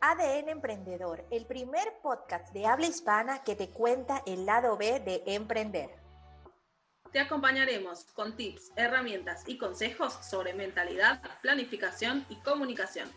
ADN 0.00 0.48
Emprendedor, 0.48 1.24
el 1.30 1.44
primer 1.46 1.92
podcast 2.02 2.52
de 2.52 2.66
habla 2.66 2.86
hispana 2.86 3.42
que 3.42 3.56
te 3.56 3.70
cuenta 3.70 4.22
el 4.26 4.46
lado 4.46 4.76
B 4.76 5.00
de 5.00 5.24
emprender. 5.26 5.90
Te 7.10 7.18
acompañaremos 7.18 8.04
con 8.14 8.36
tips, 8.36 8.70
herramientas 8.76 9.42
y 9.46 9.58
consejos 9.58 10.12
sobre 10.22 10.54
mentalidad, 10.54 11.20
planificación 11.42 12.24
y 12.28 12.36
comunicación. 12.36 13.10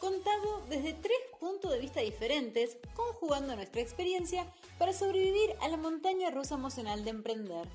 Contado 0.00 0.64
desde 0.68 0.94
tres 0.94 1.18
puntos 1.40 1.72
de 1.72 1.80
vista 1.80 2.00
diferentes, 2.00 2.78
conjugando 2.94 3.54
nuestra 3.54 3.82
experiencia 3.82 4.46
para 4.78 4.94
sobrevivir 4.94 5.54
a 5.60 5.68
la 5.68 5.76
montaña 5.76 6.30
rusa 6.30 6.54
emocional 6.54 7.04
de 7.04 7.10
emprender. 7.10 7.68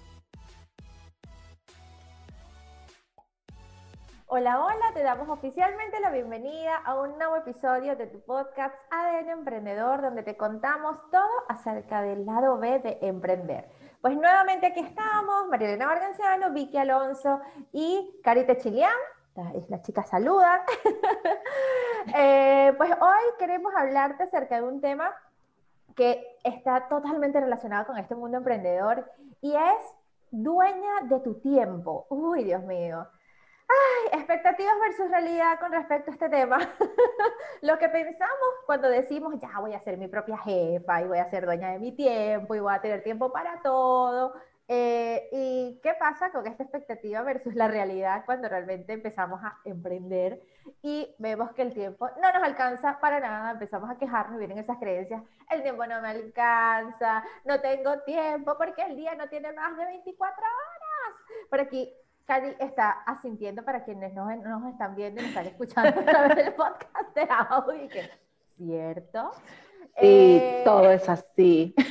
Hola, 4.33 4.63
hola, 4.63 4.93
te 4.93 5.03
damos 5.03 5.27
oficialmente 5.27 5.99
la 5.99 6.09
bienvenida 6.09 6.77
a 6.77 6.95
un 6.95 7.17
nuevo 7.17 7.35
episodio 7.35 7.97
de 7.97 8.07
tu 8.07 8.21
podcast 8.21 8.73
ADN 8.89 9.27
Emprendedor, 9.27 10.01
donde 10.01 10.23
te 10.23 10.37
contamos 10.37 10.97
todo 11.11 11.27
acerca 11.49 12.01
del 12.01 12.25
lado 12.25 12.57
B 12.57 12.79
de 12.79 12.97
emprender. 13.01 13.67
Pues 13.99 14.15
nuevamente 14.15 14.67
aquí 14.67 14.79
estamos, 14.79 15.49
Marilena 15.49 15.85
Barganciano, 15.85 16.51
Vicky 16.51 16.77
Alonso 16.77 17.41
y 17.73 18.21
Carita 18.23 18.57
Chilián. 18.57 18.95
Las 19.67 19.81
chicas 19.81 20.07
saludan. 20.07 20.61
Eh, 22.15 22.73
pues 22.77 22.89
hoy 22.89 23.23
queremos 23.37 23.71
hablarte 23.75 24.23
acerca 24.23 24.55
de 24.55 24.63
un 24.67 24.81
tema 24.81 25.13
que 25.95 26.39
está 26.43 26.87
totalmente 26.87 27.39
relacionado 27.39 27.85
con 27.85 27.97
este 27.99 28.15
mundo 28.15 28.37
emprendedor 28.37 29.11
y 29.39 29.53
es 29.53 29.95
dueña 30.31 31.01
de 31.03 31.19
tu 31.19 31.35
tiempo. 31.41 32.07
Uy, 32.09 32.43
Dios 32.45 32.63
mío. 32.63 33.07
Ay, 33.71 34.19
expectativas 34.19 34.73
versus 34.81 35.09
realidad 35.09 35.59
con 35.59 35.71
respecto 35.71 36.11
a 36.11 36.13
este 36.13 36.29
tema. 36.29 36.57
Lo 37.61 37.77
que 37.77 37.89
pensamos 37.89 38.49
cuando 38.65 38.89
decimos, 38.89 39.35
ya 39.39 39.59
voy 39.59 39.73
a 39.73 39.83
ser 39.83 39.97
mi 39.97 40.07
propia 40.07 40.37
jefa 40.37 41.01
y 41.01 41.07
voy 41.07 41.19
a 41.19 41.29
ser 41.29 41.45
dueña 41.45 41.71
de 41.71 41.79
mi 41.79 41.91
tiempo 41.93 42.55
y 42.55 42.59
voy 42.59 42.73
a 42.73 42.81
tener 42.81 43.03
tiempo 43.03 43.31
para 43.31 43.61
todo. 43.61 44.33
Eh, 44.67 45.29
¿Y 45.31 45.79
qué 45.83 45.93
pasa 45.93 46.31
con 46.31 46.47
esta 46.47 46.63
expectativa 46.63 47.21
versus 47.23 47.55
la 47.55 47.67
realidad 47.67 48.23
cuando 48.25 48.47
realmente 48.47 48.93
empezamos 48.93 49.41
a 49.43 49.59
emprender 49.65 50.41
y 50.81 51.13
vemos 51.19 51.51
que 51.51 51.61
el 51.63 51.73
tiempo 51.73 52.09
no 52.21 52.31
nos 52.31 52.43
alcanza 52.43 52.99
para 52.99 53.19
nada? 53.19 53.51
Empezamos 53.51 53.89
a 53.89 53.97
quejarnos, 53.97 54.39
vienen 54.39 54.57
esas 54.57 54.77
creencias, 54.77 55.21
el 55.49 55.61
tiempo 55.61 55.85
no 55.85 56.01
me 56.01 56.09
alcanza, 56.09 57.23
no 57.45 57.59
tengo 57.61 57.99
tiempo 58.03 58.55
porque 58.57 58.81
el 58.83 58.95
día 58.95 59.15
no 59.15 59.27
tiene 59.29 59.51
más 59.53 59.75
de 59.77 59.85
24 59.85 60.43
horas. 60.43 61.49
Por 61.49 61.59
aquí 61.59 61.93
Cari 62.31 62.55
está 62.59 62.91
asintiendo 63.05 63.61
para 63.65 63.83
quienes 63.83 64.13
no 64.13 64.33
nos 64.33 64.71
están 64.71 64.95
viendo 64.95 65.19
y 65.19 65.23
nos 65.23 65.31
están 65.31 65.47
escuchando 65.47 65.99
a 65.99 66.05
través 66.05 66.35
del 66.37 66.53
podcast 66.53 67.13
de 67.13 67.27
audio, 67.29 67.89
que 67.89 68.09
cierto. 68.55 69.31
Sí, 69.99 70.37
eh, 70.39 70.61
todo 70.63 70.89
es 70.91 71.09
así. 71.09 71.75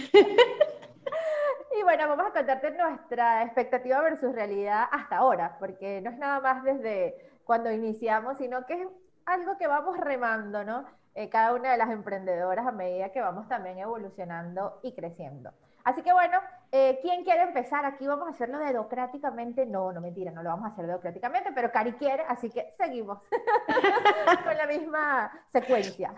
Y 1.79 1.83
bueno, 1.83 2.09
vamos 2.09 2.27
a 2.27 2.33
contarte 2.33 2.73
nuestra 2.73 3.45
expectativa 3.45 4.03
versus 4.03 4.35
realidad 4.35 4.85
hasta 4.91 5.19
ahora, 5.19 5.57
porque 5.59 6.01
no 6.03 6.11
es 6.11 6.19
nada 6.19 6.41
más 6.41 6.63
desde 6.65 7.15
cuando 7.45 7.71
iniciamos, 7.71 8.37
sino 8.37 8.67
que 8.67 8.83
es 8.83 8.89
algo 9.25 9.57
que 9.57 9.67
vamos 9.67 9.97
remando, 9.97 10.65
¿no? 10.65 10.85
Eh, 11.15 11.31
cada 11.31 11.55
una 11.55 11.73
de 11.73 11.79
las 11.79 11.91
emprendedoras 11.91 12.67
a 12.67 12.73
medida 12.73 13.13
que 13.13 13.21
vamos 13.21 13.49
también 13.49 13.79
evolucionando 13.79 14.81
y 14.83 14.95
creciendo. 14.95 15.53
Así 15.85 16.03
que 16.03 16.13
bueno, 16.13 16.41
eh, 16.73 16.99
¿quién 17.03 17.25
quiere 17.25 17.43
empezar? 17.43 17.85
Aquí 17.85 18.07
vamos 18.07 18.29
a 18.29 18.31
hacerlo 18.31 18.59
dedocráticamente. 18.59 19.67
No, 19.67 19.93
no 19.93 20.01
mentira, 20.01 20.31
no 20.31 20.43
lo 20.43 20.51
vamos 20.51 20.67
a 20.67 20.73
hacer 20.73 20.87
dedocráticamente, 20.87 21.51
pero 21.53 21.73
Cari 21.73 21.93
quiere, 21.95 22.25
así 22.29 22.51
que 22.51 22.73
seguimos 22.77 23.19
con 24.45 24.57
la 24.57 24.67
misma 24.67 25.33
secuencia. 25.53 26.15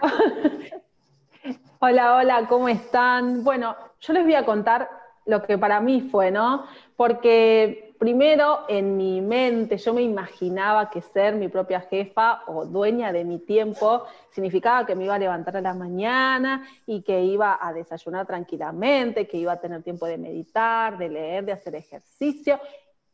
Hola, 1.80 2.16
hola, 2.16 2.46
¿cómo 2.48 2.68
están? 2.68 3.42
Bueno, 3.42 3.74
yo 4.00 4.12
les 4.12 4.24
voy 4.24 4.34
a 4.34 4.44
contar 4.44 4.88
lo 5.24 5.42
que 5.42 5.56
para 5.56 5.80
mí 5.80 6.08
fue, 6.10 6.30
¿no? 6.30 6.66
Porque 6.96 7.91
primero 8.02 8.64
en 8.66 8.96
mi 8.96 9.20
mente 9.20 9.78
yo 9.78 9.94
me 9.94 10.02
imaginaba 10.02 10.90
que 10.90 11.00
ser 11.00 11.36
mi 11.36 11.46
propia 11.46 11.82
jefa 11.82 12.42
o 12.48 12.66
dueña 12.66 13.12
de 13.12 13.22
mi 13.22 13.38
tiempo 13.38 14.06
significaba 14.32 14.84
que 14.84 14.96
me 14.96 15.04
iba 15.04 15.14
a 15.14 15.20
levantar 15.20 15.58
a 15.58 15.60
la 15.60 15.72
mañana 15.72 16.66
y 16.84 17.02
que 17.02 17.22
iba 17.22 17.60
a 17.62 17.72
desayunar 17.72 18.26
tranquilamente, 18.26 19.28
que 19.28 19.36
iba 19.36 19.52
a 19.52 19.60
tener 19.60 19.84
tiempo 19.84 20.06
de 20.06 20.18
meditar, 20.18 20.98
de 20.98 21.10
leer, 21.10 21.44
de 21.44 21.52
hacer 21.52 21.76
ejercicio 21.76 22.58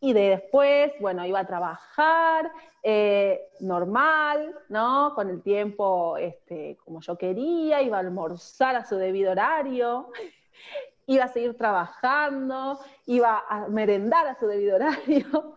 y 0.00 0.14
de 0.14 0.30
después, 0.30 0.92
bueno, 1.00 1.26
iba 1.26 1.40
a 1.40 1.46
trabajar 1.46 2.50
eh, 2.82 3.42
normal, 3.60 4.54
¿no? 4.70 5.12
Con 5.14 5.28
el 5.28 5.42
tiempo 5.42 6.16
este, 6.16 6.78
como 6.82 7.02
yo 7.02 7.18
quería, 7.18 7.82
iba 7.82 7.98
a 7.98 8.00
almorzar 8.00 8.74
a 8.74 8.86
su 8.86 8.96
debido 8.96 9.32
horario 9.32 10.08
iba 11.08 11.24
a 11.24 11.28
seguir 11.28 11.56
trabajando, 11.56 12.78
iba 13.06 13.42
a 13.48 13.66
merendar 13.68 14.26
a 14.26 14.38
su 14.38 14.46
debido 14.46 14.76
horario. 14.76 15.56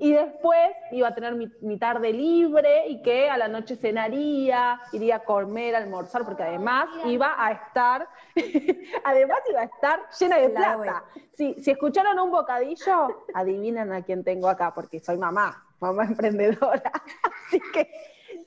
Y 0.00 0.12
después 0.12 0.72
iba 0.90 1.06
a 1.06 1.14
tener 1.14 1.36
mi, 1.36 1.78
tarde 1.78 2.12
libre 2.12 2.88
y 2.88 3.02
que 3.02 3.30
a 3.30 3.36
la 3.36 3.46
noche 3.46 3.76
cenaría, 3.76 4.80
iría 4.92 5.16
a 5.16 5.24
comer, 5.24 5.76
a 5.76 5.78
almorzar, 5.78 6.24
porque 6.24 6.42
además 6.42 6.88
iba 7.04 7.36
a 7.38 7.52
estar, 7.52 8.08
además 9.04 9.38
iba 9.48 9.60
a 9.60 9.64
estar 9.64 10.00
llena 10.18 10.38
de 10.38 10.50
plata. 10.50 11.04
si 11.34 11.54
escucharon 11.70 12.18
un 12.18 12.32
bocadillo, 12.32 13.26
adivinan 13.32 13.92
a 13.92 14.02
quién 14.02 14.24
tengo 14.24 14.48
acá, 14.48 14.74
porque 14.74 14.98
soy 14.98 15.18
mamá, 15.18 15.64
mamá 15.78 16.02
emprendedora. 16.02 16.90
Así 17.46 17.60
que 17.72 17.88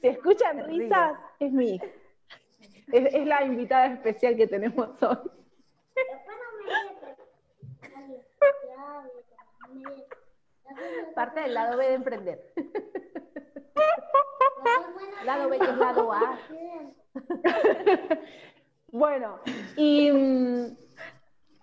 si 0.02 0.08
escuchan 0.08 0.66
risas, 0.66 1.14
es 1.40 1.54
mi 1.54 1.80
Es, 2.92 3.14
es 3.14 3.26
la 3.26 3.46
invitada 3.46 3.86
especial 3.86 4.36
que 4.36 4.48
tenemos 4.48 4.90
hoy. 5.02 5.43
Parte 11.16 11.42
del 11.42 11.54
lado 11.54 11.78
B 11.78 11.88
de 11.88 11.94
emprender. 11.94 12.54
lado 15.26 15.50
B 15.50 15.60
que 15.60 15.70
es 15.70 15.78
lado 15.78 16.12
A. 16.12 16.38
bueno, 18.92 19.40
y 19.76 20.12
mm, 20.12 20.78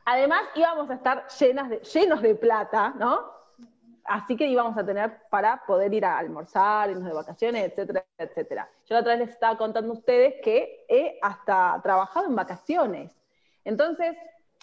además 0.04 0.42
íbamos 0.54 0.90
a 0.90 0.94
estar 0.94 1.26
llenas 1.28 1.68
de, 1.68 1.78
llenos 1.78 2.22
de 2.22 2.34
plata, 2.34 2.94
¿no? 2.98 3.40
Así 4.04 4.36
que 4.36 4.46
íbamos 4.46 4.76
a 4.76 4.84
tener 4.84 5.22
para 5.30 5.64
poder 5.66 5.92
ir 5.94 6.04
a 6.04 6.18
almorzar, 6.18 6.90
irnos 6.90 7.06
de 7.06 7.12
vacaciones, 7.12 7.70
etcétera, 7.70 8.04
etcétera. 8.18 8.68
Yo 8.86 8.94
la 8.94 9.00
otra 9.00 9.12
vez 9.12 9.20
les 9.20 9.30
estaba 9.30 9.56
contando 9.56 9.92
a 9.92 9.96
ustedes 9.96 10.34
que 10.42 10.84
he 10.88 11.18
hasta 11.22 11.80
trabajado 11.82 12.26
en 12.26 12.34
vacaciones. 12.34 13.19
Entonces, 13.64 14.16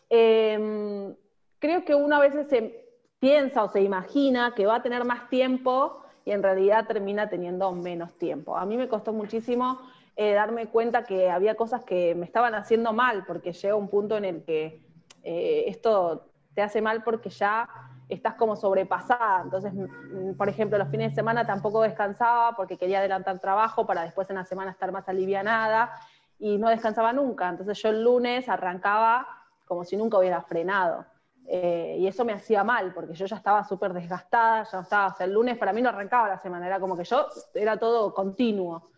em, 0.09 1.15
creo 1.59 1.85
que 1.85 1.95
uno 1.95 2.15
a 2.15 2.19
veces 2.19 2.47
se 2.47 2.85
piensa 3.19 3.63
o 3.63 3.69
se 3.69 3.81
imagina 3.81 4.53
que 4.55 4.65
va 4.65 4.75
a 4.75 4.81
tener 4.81 5.03
más 5.03 5.29
tiempo 5.29 6.03
y 6.25 6.31
en 6.31 6.43
realidad 6.43 6.85
termina 6.87 7.29
teniendo 7.29 7.71
menos 7.71 8.17
tiempo. 8.17 8.57
A 8.57 8.65
mí 8.65 8.77
me 8.77 8.87
costó 8.87 9.13
muchísimo 9.13 9.79
eh, 10.15 10.33
darme 10.33 10.67
cuenta 10.67 11.03
que 11.03 11.29
había 11.29 11.55
cosas 11.55 11.83
que 11.83 12.15
me 12.15 12.25
estaban 12.25 12.55
haciendo 12.55 12.91
mal, 12.91 13.23
porque 13.25 13.53
llega 13.53 13.75
un 13.75 13.87
punto 13.87 14.17
en 14.17 14.25
el 14.25 14.43
que 14.43 14.81
eh, 15.23 15.65
esto 15.67 16.31
te 16.53 16.61
hace 16.61 16.81
mal 16.81 17.03
porque 17.03 17.29
ya 17.29 17.69
estás 18.09 18.35
como 18.35 18.55
sobrepasada. 18.55 19.41
Entonces, 19.43 19.71
por 20.37 20.49
ejemplo, 20.49 20.77
los 20.77 20.89
fines 20.89 21.11
de 21.11 21.15
semana 21.15 21.45
tampoco 21.45 21.81
descansaba 21.81 22.55
porque 22.55 22.77
quería 22.77 22.99
adelantar 22.99 23.39
trabajo 23.39 23.85
para 23.85 24.03
después 24.03 24.29
en 24.29 24.37
la 24.37 24.45
semana 24.45 24.71
estar 24.71 24.91
más 24.91 25.07
alivianada 25.07 25.91
y 26.39 26.57
no 26.57 26.69
descansaba 26.69 27.13
nunca. 27.13 27.49
Entonces 27.49 27.81
yo 27.81 27.89
el 27.89 28.03
lunes 28.03 28.47
arrancaba 28.49 29.27
como 29.65 29.83
si 29.83 29.97
nunca 29.97 30.17
hubiera 30.17 30.41
frenado. 30.41 31.05
Eh, 31.49 31.97
y 31.99 32.07
eso 32.07 32.25
me 32.25 32.33
hacía 32.33 32.63
mal, 32.63 32.93
porque 32.93 33.13
yo 33.13 33.25
ya 33.25 33.37
estaba 33.37 33.63
súper 33.63 33.93
desgastada, 33.93 34.63
ya 34.63 34.79
estaba, 34.81 35.07
o 35.07 35.15
sea, 35.15 35.25
el 35.25 35.33
lunes 35.33 35.57
para 35.57 35.71
mí 35.71 35.81
no 35.81 35.89
arrancaba 35.89 36.27
la 36.27 36.37
semana, 36.37 36.67
era 36.67 36.79
como 36.79 36.97
que 36.97 37.05
yo, 37.05 37.25
era 37.53 37.77
todo 37.77 38.13
continuo. 38.13 38.89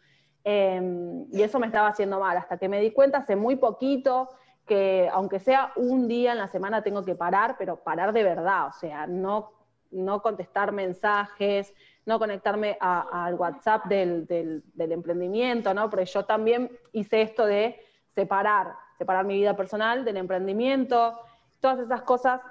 Em, 0.44 1.28
y 1.32 1.44
eso 1.44 1.60
me 1.60 1.68
estaba 1.68 1.90
haciendo 1.90 2.20
mal, 2.20 2.38
hasta 2.38 2.58
que 2.58 2.68
me 2.68 2.80
di 2.80 2.92
cuenta 2.92 3.20
hace 3.20 3.36
muy 3.36 3.56
poquito 3.58 4.30
que 4.66 5.10
aunque 5.12 5.40
sea 5.40 5.74
un 5.76 6.08
día 6.08 6.32
en 6.32 6.38
la 6.38 6.48
semana 6.48 6.82
tengo 6.82 7.04
que 7.04 7.16
parar, 7.16 7.56
pero 7.58 7.84
parar 7.84 8.14
de 8.14 8.24
verdad, 8.24 8.68
o 8.68 8.72
sea, 8.74 9.06
no, 9.06 9.52
no 9.92 10.22
contestar 10.22 10.72
mensajes, 10.72 11.74
no 12.10 12.18
conectarme 12.18 12.76
al 12.82 13.36
WhatsApp 13.36 13.86
del, 13.86 14.64
emprendimiento, 14.76 15.76
¿no? 15.76 15.92
Porque 15.92 16.06
yo 16.06 16.26
también 16.26 16.72
hice 16.92 17.22
esto 17.22 17.46
de 17.46 17.80
separar, 18.16 18.74
separar 18.98 19.26
mi 19.26 19.36
vida 19.36 19.56
personal 19.56 20.04
del 20.04 20.18
emprendimiento, 20.18 21.20
todas 21.60 21.78
esas 21.78 22.02
cosas 22.02 22.42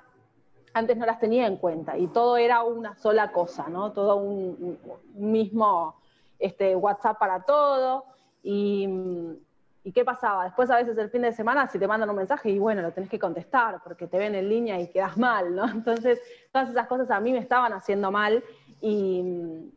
antes 0.74 0.96
no 0.96 1.04
las 1.06 1.18
tenía 1.18 1.48
en 1.48 1.56
cuenta 1.56 1.98
y 1.98 2.06
todo 2.06 2.36
era 2.36 2.62
una 2.62 2.94
sola 2.94 3.32
cosa, 3.32 3.66
¿no? 3.68 3.90
Todo 3.90 4.14
un, 4.14 4.78
mismo 5.14 5.96
este, 6.38 6.76
WhatsApp 6.76 7.18
para 7.18 7.42
todo. 7.42 8.04
Y, 8.44 8.88
y, 9.82 9.90
qué 9.90 10.04
pasaba? 10.04 10.44
Después 10.44 10.70
a 10.70 10.76
veces 10.76 10.96
el 10.98 11.10
fin 11.10 11.22
de 11.22 11.32
semana 11.32 11.66
si 11.66 11.80
te 11.80 11.88
mandan 11.88 12.08
un 12.10 12.16
mensaje 12.16 12.50
y 12.50 12.60
bueno, 12.60 12.80
lo 12.80 12.92
tenés 12.92 13.10
que 13.10 13.18
contestar 13.18 13.80
porque 13.82 14.06
te 14.06 14.18
ven 14.18 14.36
en 14.36 14.48
línea 14.48 14.80
y 14.80 14.86
quedas 14.86 15.16
mal, 15.16 15.52
¿no? 15.52 15.68
Entonces 15.68 16.20
todas 16.52 16.70
esas 16.70 16.86
cosas 16.86 17.10
a 17.10 17.18
mí 17.18 17.32
me 17.32 17.38
estaban 17.38 17.72
haciendo 17.72 18.12
mal 18.12 18.44
y, 18.80 19.72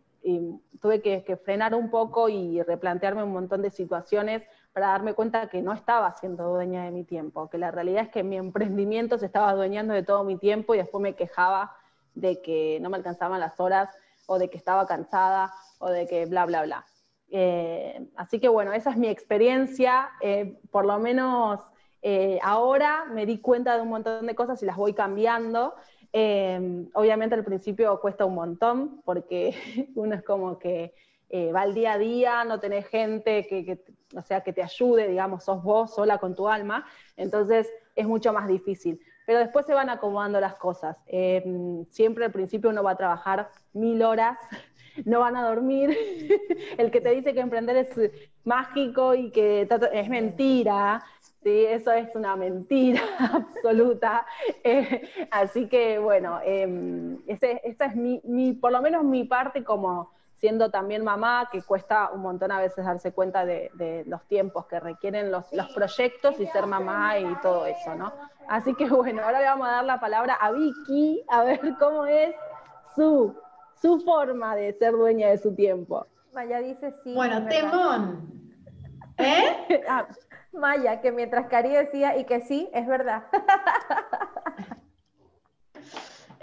tuve 0.81 1.01
que, 1.01 1.36
frenar 1.38 1.75
un 1.75 1.89
poco 1.89 2.30
y 2.30 2.62
replantearme 2.62 3.24
un 3.24 3.33
montón 3.33 3.62
de 3.62 3.69
situaciones 3.69 4.44
para 4.74 4.88
darme 4.88 5.13
cuenta 5.13 5.48
que 5.48 5.62
no 5.62 5.74
estaba 5.74 6.12
siendo 6.13 6.50
dueña 6.50 6.86
de 6.86 6.92
mi 6.92 7.03
tiempo, 7.03 7.50
que 7.50 7.57
la 7.57 7.71
realidad 7.71 8.03
es 8.03 8.09
que 8.09 8.24
mi 8.24 8.38
emprendimiento 8.38 9.18
se 9.18 9.25
estaba 9.25 9.50
adueñando 9.50 9.94
de 9.94 10.03
todo 10.03 10.24
mi 10.24 10.38
tiempo 10.38 10.74
y 10.74 10.77
después 10.77 11.01
me 11.01 11.15
quejaba 11.15 11.75
de 12.15 12.42
que 12.42 12.80
no 12.81 12.89
me 12.89 12.98
alcanzaban 12.98 13.39
las 13.39 13.59
horas 13.59 13.89
o 14.27 14.39
de 14.39 14.50
que 14.50 14.57
estaba 14.57 14.86
cansada 14.86 15.54
o 15.80 15.89
de 15.89 16.07
que 16.07 16.25
bla, 16.25 16.45
bla, 16.45 16.63
bla. 16.63 16.86
Eh, 17.30 18.09
así 18.15 18.39
que 18.39 18.50
bueno, 18.50 18.74
esa 18.74 18.92
es 18.92 18.97
mi 18.97 19.07
experiencia, 19.07 20.09
eh, 20.21 20.59
por 20.69 20.86
lo 20.86 21.00
menos 21.00 21.59
eh, 22.01 22.39
ahora 22.42 23.06
me 23.06 23.25
di 23.25 23.39
cuenta 23.39 23.75
de 23.75 23.81
un 23.81 23.89
montón 23.89 24.25
de 24.25 24.36
cosas 24.36 24.62
y 24.63 24.65
las 24.65 24.75
voy 24.75 24.94
cambiando. 24.94 25.75
Obviamente 26.13 27.35
al 27.35 27.43
principio 27.43 27.99
cuesta 28.01 28.25
un 28.25 28.35
montón 28.35 29.01
porque 29.05 29.55
uno 29.95 30.15
es 30.15 30.23
como 30.23 30.59
que 30.59 30.93
va 31.55 31.61
al 31.61 31.73
día 31.73 31.93
a 31.93 31.97
día, 31.97 32.43
no 32.43 32.59
tenés 32.59 32.87
gente 32.87 33.47
que, 33.47 33.81
sea, 34.25 34.41
que 34.41 34.51
te 34.51 34.61
ayude, 34.61 35.07
digamos, 35.07 35.45
sos 35.45 35.63
vos 35.63 35.95
sola 35.95 36.17
con 36.17 36.35
tu 36.35 36.49
alma, 36.49 36.85
entonces 37.15 37.71
es 37.95 38.05
mucho 38.05 38.33
más 38.33 38.47
difícil. 38.47 38.99
Pero 39.25 39.39
después 39.39 39.65
se 39.65 39.73
van 39.73 39.89
acomodando 39.89 40.41
las 40.41 40.55
cosas. 40.55 40.97
siempre 41.89 42.25
al 42.25 42.31
principio 42.31 42.69
uno 42.69 42.83
va 42.83 42.91
a 42.91 42.97
trabajar 42.97 43.49
mil 43.71 44.01
horas 44.03 44.37
no 45.05 45.19
van 45.19 45.35
a 45.35 45.47
dormir. 45.47 45.89
El 46.77 46.91
que 46.91 47.01
te 47.01 47.11
dice 47.11 47.33
que 47.33 47.39
emprender 47.39 47.77
es 47.77 48.11
mágico 48.43 49.15
y 49.15 49.31
que 49.31 49.67
es 49.93 50.09
mentira. 50.09 51.03
Sí, 51.43 51.65
eso 51.65 51.91
es 51.91 52.15
una 52.15 52.35
mentira 52.35 53.01
absoluta. 53.33 54.25
Eh, 54.63 55.01
así 55.31 55.67
que 55.67 55.97
bueno, 55.99 56.39
eh, 56.43 57.17
esa 57.27 57.85
es 57.85 57.95
mi, 57.95 58.53
por 58.53 58.71
lo 58.71 58.81
menos 58.81 59.03
mi 59.03 59.23
parte 59.23 59.63
como 59.63 60.11
siendo 60.38 60.71
también 60.71 61.03
mamá, 61.03 61.49
que 61.51 61.61
cuesta 61.61 62.09
un 62.11 62.21
montón 62.21 62.51
a 62.51 62.59
veces 62.59 62.83
darse 62.83 63.11
cuenta 63.11 63.45
de, 63.45 64.03
los 64.07 64.23
tiempos 64.27 64.65
que 64.65 64.79
requieren 64.79 65.31
los, 65.31 65.51
los, 65.53 65.69
proyectos 65.69 66.39
y 66.39 66.47
ser 66.47 66.65
mamá 66.65 67.19
y 67.19 67.35
todo 67.44 67.67
eso, 67.67 67.94
¿no? 67.95 68.11
Así 68.47 68.73
que 68.73 68.89
bueno, 68.89 69.21
ahora 69.23 69.39
le 69.39 69.45
vamos 69.45 69.67
a 69.67 69.71
dar 69.71 69.85
la 69.85 69.99
palabra 69.99 70.33
a 70.33 70.51
Vicky, 70.51 71.23
a 71.29 71.44
ver 71.44 71.59
cómo 71.79 72.07
es 72.07 72.35
su 72.95 73.35
su 73.81 73.99
forma 73.99 74.55
de 74.55 74.73
ser 74.73 74.94
dueña 74.94 75.29
de 75.29 75.37
su 75.37 75.55
tiempo. 75.55 76.05
Maya 76.33 76.59
dice 76.59 76.94
sí. 77.03 77.13
Bueno, 77.13 77.47
temón. 77.47 78.31
¿Eh? 79.17 79.83
Ah, 79.89 80.07
Maya, 80.53 81.01
que 81.01 81.12
mientras 81.12 81.48
Cari 81.48 81.69
decía 81.69 82.18
y 82.18 82.25
que 82.25 82.42
sí, 82.42 82.69
es 82.74 82.88
verdad. 82.88 83.24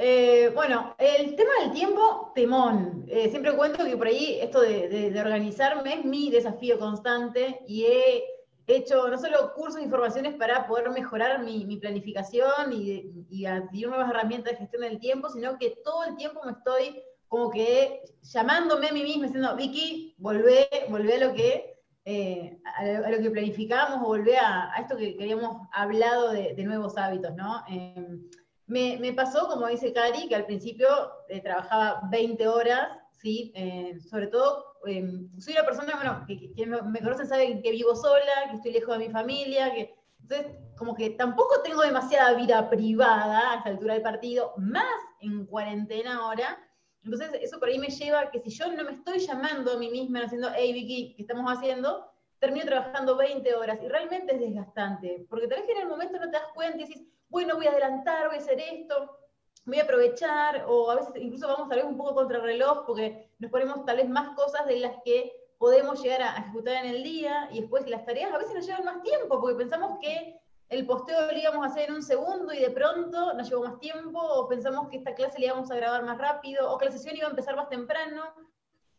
Eh, 0.01 0.53
bueno, 0.55 0.95
el 0.97 1.35
tema 1.35 1.51
del 1.61 1.73
tiempo, 1.73 2.31
temón. 2.33 3.05
Eh, 3.09 3.31
siempre 3.31 3.57
cuento 3.57 3.85
que 3.85 3.97
por 3.97 4.07
ahí 4.07 4.39
esto 4.41 4.61
de, 4.61 5.13
organizarme 5.19 5.95
es 5.95 6.05
mi 6.05 6.31
desafío 6.31 6.79
constante 6.79 7.59
y 7.67 7.83
he 7.83 8.25
hecho 8.69 9.09
no 9.09 9.19
solo 9.19 9.53
cursos 9.55 9.81
e 9.81 9.85
informaciones 9.85 10.37
para 10.37 10.69
poder 10.69 10.91
mejorar 10.91 11.43
mi, 11.43 11.77
planificación 11.79 12.73
y, 12.73 13.27
y 13.29 13.47
adquirir 13.47 13.89
nuevas 13.89 14.09
herramientas 14.11 14.53
de 14.53 14.59
gestión 14.59 14.83
del 14.83 15.01
tiempo, 15.01 15.31
sino 15.31 15.59
que 15.59 15.81
todo 15.83 16.05
el 16.05 16.15
tiempo 16.15 16.43
me 16.45 16.53
estoy 16.53 17.03
como 17.29 17.51
que 17.51 18.03
llamándome 18.23 18.89
a 18.89 18.93
mí 18.93 19.03
misma, 19.03 19.27
diciendo, 19.27 19.55
Vicky, 19.57 20.15
volvé, 20.19 20.69
volvé 20.89 21.15
a 21.15 21.27
lo 21.27 21.35
que, 21.35 21.78
eh, 22.11 22.59
a, 22.65 23.11
lo 23.11 23.19
que 23.19 23.31
planificamos, 23.31 23.99
o 24.03 24.07
volvé 24.07 24.39
a, 24.39 24.73
esto 24.81 24.97
que, 24.97 25.15
habíamos 25.21 25.69
hablado 25.73 26.33
de, 26.33 26.55
nuevos 26.65 26.97
hábitos, 26.97 27.37
¿no? 27.37 27.63
Em, 27.69 28.23
me, 28.67 29.13
pasó, 29.13 29.47
como 29.47 29.67
dice 29.67 29.93
Cari, 29.93 30.27
que 30.27 30.35
al 30.35 30.47
principio 30.47 30.89
eh, 31.29 31.43
trabajaba 31.43 32.01
20 32.11 32.49
horas, 32.49 32.99
¿sí? 33.11 33.53
Eh, 33.55 33.99
sobre 34.01 34.29
todo, 34.29 34.79
em, 34.87 35.29
soy 35.39 35.53
una 35.53 35.67
persona, 35.67 35.97
bueno, 35.97 36.25
que, 36.27 36.55
que 36.55 36.67
me, 36.67 36.81
me, 36.81 37.01
conocen 37.01 37.27
saben 37.27 37.61
que 37.61 37.73
vivo 37.73 37.95
sola, 37.95 38.49
que 38.49 38.57
estoy 38.57 38.73
lejos 38.73 38.97
de 38.97 39.07
mi 39.07 39.13
familia, 39.13 39.75
que... 39.75 39.95
Entonces, 40.23 40.57
como 40.79 40.95
que 40.95 41.11
tampoco 41.11 41.61
tengo 41.63 41.83
demasiada 41.83 42.33
vida 42.35 42.71
privada 42.71 43.53
a 43.53 43.57
esta 43.57 43.69
altura 43.69 43.95
del 43.95 44.03
partido, 44.03 44.55
más 44.57 44.99
en 45.21 45.45
cuarentena 45.45 46.17
ahora, 46.17 46.59
entonces, 47.05 47.31
eso 47.41 47.59
por 47.59 47.69
ahí 47.69 47.79
me 47.79 47.89
lleva 47.89 48.21
a 48.21 48.31
que 48.31 48.41
si 48.41 48.51
yo 48.51 48.71
no 48.73 48.85
me 48.85 48.93
estoy 48.93 49.19
llamando 49.19 49.73
a 49.73 49.79
mí 49.79 49.91
misma, 49.91 50.25
haciendo, 50.25 50.51
hey 50.55 50.73
Vicky, 50.73 51.15
¿qué 51.17 51.23
estamos 51.23 51.51
haciendo? 51.51 52.11
Termino 52.39 52.67
trabajando 52.67 53.17
20 53.17 53.55
horas 53.55 53.79
y 53.83 53.89
realmente 53.89 54.35
es 54.35 54.41
desgastante, 54.41 55.27
porque 55.29 55.49
tal 55.49 55.61
vez 55.61 55.71
en 55.71 55.79
el 55.79 55.89
momento 55.89 56.19
no 56.19 56.27
te 56.27 56.37
das 56.37 56.49
cuenta 56.55 56.77
y 56.79 56.87
dices, 56.87 57.03
bueno, 57.29 57.57
voy 57.57 57.67
a 57.67 57.71
adelantar, 57.71 58.27
voy 58.27 58.37
a 58.37 58.41
hacer 58.41 58.61
esto, 58.61 59.19
voy 59.65 59.79
a 59.79 59.83
aprovechar, 59.83 60.65
o 60.67 60.91
a 60.91 60.97
veces 60.97 61.13
incluso 61.17 61.49
vamos 61.49 61.69
tal 61.69 61.79
vez 61.79 61.87
un 61.87 61.97
poco 61.97 62.15
contra 62.15 62.39
el 62.39 62.45
reloj, 62.45 62.85
porque 62.87 63.31
nos 63.39 63.51
ponemos 63.51 63.85
tal 63.85 63.97
vez 63.97 64.09
más 64.09 64.35
cosas 64.37 64.67
de 64.67 64.81
las 64.81 64.97
que 65.05 65.33
podemos 65.59 66.03
llegar 66.03 66.23
a 66.23 66.37
ejecutar 66.39 66.85
en 66.85 66.91
el 66.95 67.03
día, 67.03 67.49
y 67.53 67.61
después 67.61 67.89
las 67.89 68.05
tareas 68.05 68.33
a 68.33 68.39
veces 68.39 68.55
nos 68.55 68.67
llevan 68.67 68.85
más 68.85 69.03
tiempo, 69.03 69.41
porque 69.41 69.57
pensamos 69.57 69.99
que 70.01 70.41
el 70.69 70.87
posteo 70.87 71.27
lo 71.27 71.39
íbamos 71.39 71.65
a 71.65 71.71
hacer 71.71 71.89
en 71.89 71.97
un 71.97 72.03
segundo 72.03 72.53
y 72.53 72.61
de 72.61 72.71
pronto 72.71 73.33
nos 73.35 73.49
llevó 73.49 73.65
más 73.65 73.79
tiempo, 73.79 74.21
o 74.21 74.49
pensamos 74.49 74.89
que 74.89 74.99
esta 74.99 75.15
clase 75.15 75.39
la 75.39 75.47
íbamos 75.47 75.71
a 75.71 75.77
grabar 75.77 76.05
más 76.05 76.19
rápido, 76.19 76.71
o 76.71 76.79
que 76.79 76.87
la 76.87 76.93
sesión 76.93 77.17
iba 77.17 77.27
a 77.27 77.31
empezar 77.31 77.57
más 77.57 77.69
temprano, 77.69 78.35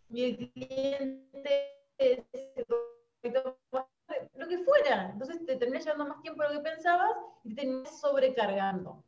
y 0.10 0.24
el 0.24 0.52
cliente 0.52 1.76
lo 4.34 4.48
que 4.48 4.58
fuera. 4.60 5.10
Entonces 5.12 5.46
te 5.46 5.56
terminas 5.58 5.86
llevando 5.86 6.06
más 6.08 6.22
tiempo 6.22 6.42
de 6.42 6.50
lo 6.50 6.56
que 6.56 6.70
pensabas 6.70 7.12
y 7.44 7.50
te 7.50 7.62
terminas 7.62 8.00
sobrecargando. 8.00 9.04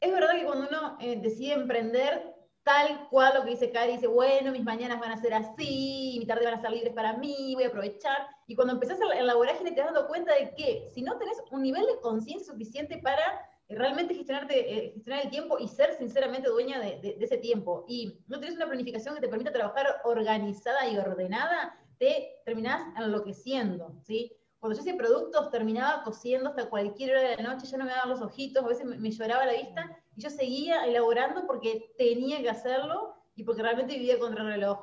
Es 0.00 0.12
verdad 0.12 0.34
que 0.34 0.44
cuando 0.44 0.68
uno 0.68 0.96
eh, 1.00 1.20
decide 1.20 1.52
emprender, 1.54 2.34
tal 2.62 3.08
cual 3.08 3.34
lo 3.34 3.44
que 3.44 3.50
dice 3.50 3.70
Cari, 3.70 3.92
dice, 3.92 4.06
bueno, 4.06 4.52
mis 4.52 4.62
mañanas 4.62 5.00
van 5.00 5.12
a 5.12 5.20
ser 5.20 5.34
así, 5.34 6.16
mi 6.18 6.26
tarde 6.26 6.44
van 6.44 6.54
a 6.54 6.60
ser 6.60 6.70
libres 6.70 6.92
para 6.92 7.14
mí, 7.14 7.52
voy 7.54 7.64
a 7.64 7.68
aprovechar. 7.68 8.28
Y 8.46 8.54
cuando 8.54 8.74
empezás 8.74 8.98
en 9.14 9.26
la 9.26 9.34
vorágine 9.34 9.72
te 9.72 9.80
das 9.80 9.92
dando 9.92 10.08
cuenta 10.08 10.34
de 10.34 10.54
que 10.54 10.88
si 10.94 11.02
no 11.02 11.18
tenés 11.18 11.42
un 11.50 11.62
nivel 11.62 11.84
de 11.86 12.00
conciencia 12.00 12.52
suficiente 12.52 12.98
para 12.98 13.22
eh, 13.68 13.74
realmente 13.74 14.14
gestionarte, 14.14 14.58
eh, 14.58 14.92
gestionar 14.94 15.24
el 15.24 15.30
tiempo 15.30 15.58
y 15.58 15.66
ser 15.68 15.94
sinceramente 15.94 16.48
dueña 16.48 16.78
de, 16.78 17.16
ese 17.20 17.38
tiempo, 17.38 17.84
y 17.88 18.20
no 18.28 18.38
tenés 18.38 18.54
una 18.56 18.66
planificación 18.66 19.14
que 19.14 19.20
te 19.20 19.28
permita 19.28 19.52
trabajar 19.52 19.86
organizada 20.04 20.88
y 20.88 20.98
ordenada, 20.98 21.76
te 21.98 22.40
terminás 22.44 22.82
enloqueciendo, 22.96 23.96
¿sí? 24.02 24.36
Cuando 24.62 24.76
yo 24.76 24.82
hacía 24.82 24.96
productos, 24.96 25.50
terminaba 25.50 26.04
cosiendo 26.04 26.50
hasta 26.50 26.70
cualquier 26.70 27.10
hora 27.10 27.30
de 27.30 27.36
la 27.36 27.54
noche, 27.54 27.66
ya 27.66 27.78
no 27.78 27.84
me 27.84 27.90
daban 27.90 28.10
los 28.10 28.20
ojitos, 28.20 28.62
a 28.62 28.68
veces 28.68 28.86
me, 28.86 29.10
lloraba 29.10 29.44
la 29.44 29.54
vista, 29.54 29.98
y 30.14 30.22
yo 30.22 30.30
seguía 30.30 30.86
elaborando 30.86 31.48
porque 31.48 31.92
tenía 31.98 32.40
que 32.40 32.48
hacerlo 32.48 33.12
y 33.34 33.42
porque 33.42 33.62
realmente 33.62 33.94
vivía 33.94 34.20
contra 34.20 34.42
el 34.42 34.50
reloj. 34.50 34.78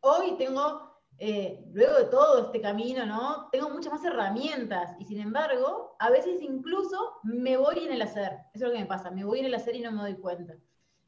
Hoy 0.00 0.36
tengo, 0.36 0.94
eh, 1.16 1.64
luego 1.72 1.96
de 1.96 2.04
todo 2.04 2.44
este 2.44 2.60
camino, 2.60 3.06
¿no? 3.06 3.48
Tengo 3.50 3.70
muchas 3.70 3.94
más 3.94 4.04
herramientas 4.04 4.94
y 4.98 5.06
sin 5.06 5.20
embargo, 5.22 5.96
a 5.98 6.10
veces 6.10 6.42
incluso 6.42 7.14
me 7.22 7.56
voy 7.56 7.78
en 7.78 7.92
el 7.92 8.02
hacer. 8.02 8.32
Eso 8.52 8.66
es 8.66 8.68
lo 8.68 8.72
que 8.72 8.80
me 8.80 8.84
pasa, 8.84 9.10
me 9.10 9.24
voy 9.24 9.38
en 9.38 9.46
el 9.46 9.54
hacer 9.54 9.74
y 9.74 9.80
no 9.80 9.90
me 9.90 10.02
doy 10.02 10.16
cuenta. 10.16 10.54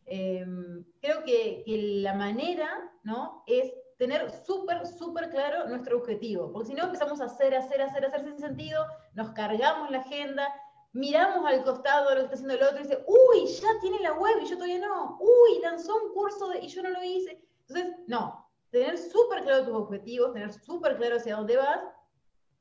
Em, 0.06 0.86
creo 1.02 1.22
que, 1.22 1.64
que, 1.66 2.00
la 2.00 2.14
manera, 2.14 2.90
¿no? 3.02 3.44
Es 3.46 3.70
tener 3.98 4.30
súper, 4.46 4.86
súper 4.86 5.28
claro 5.28 5.68
nuestro 5.68 5.98
objetivo, 5.98 6.50
porque 6.52 6.68
si 6.68 6.74
no 6.74 6.84
empezamos 6.84 7.20
a 7.20 7.24
hacer, 7.24 7.54
hacer, 7.54 7.82
hacer, 7.82 8.06
hacer 8.06 8.24
sin 8.24 8.38
sentido, 8.38 8.86
nos 9.14 9.32
cargamos 9.32 9.90
la 9.90 9.98
agenda, 9.98 10.48
miramos 10.92 11.44
al 11.44 11.62
costado 11.64 12.08
de 12.08 12.14
lo 12.14 12.20
que 12.20 12.24
está 12.24 12.34
haciendo 12.36 12.54
el 12.54 12.62
otro 12.62 12.78
y 12.78 12.82
dice, 12.84 13.04
uy, 13.06 13.46
ya 13.46 13.68
tiene 13.80 14.00
la 14.00 14.14
web 14.14 14.38
y 14.40 14.46
yo 14.46 14.56
todavía 14.56 14.78
no, 14.78 15.18
uy, 15.20 15.60
lanzó 15.60 15.94
un 16.02 16.14
curso 16.14 16.54
y 16.54 16.68
yo 16.68 16.82
no 16.82 16.90
lo 16.90 17.02
hice. 17.02 17.42
Entonces, 17.68 17.96
no, 18.06 18.48
tener 18.70 18.96
súper 18.96 19.42
claro 19.42 19.64
tus 19.64 19.74
objetivos, 19.74 20.32
tener 20.32 20.52
súper 20.52 20.96
claro 20.96 21.16
hacia 21.16 21.36
dónde 21.36 21.56
vas 21.56 21.80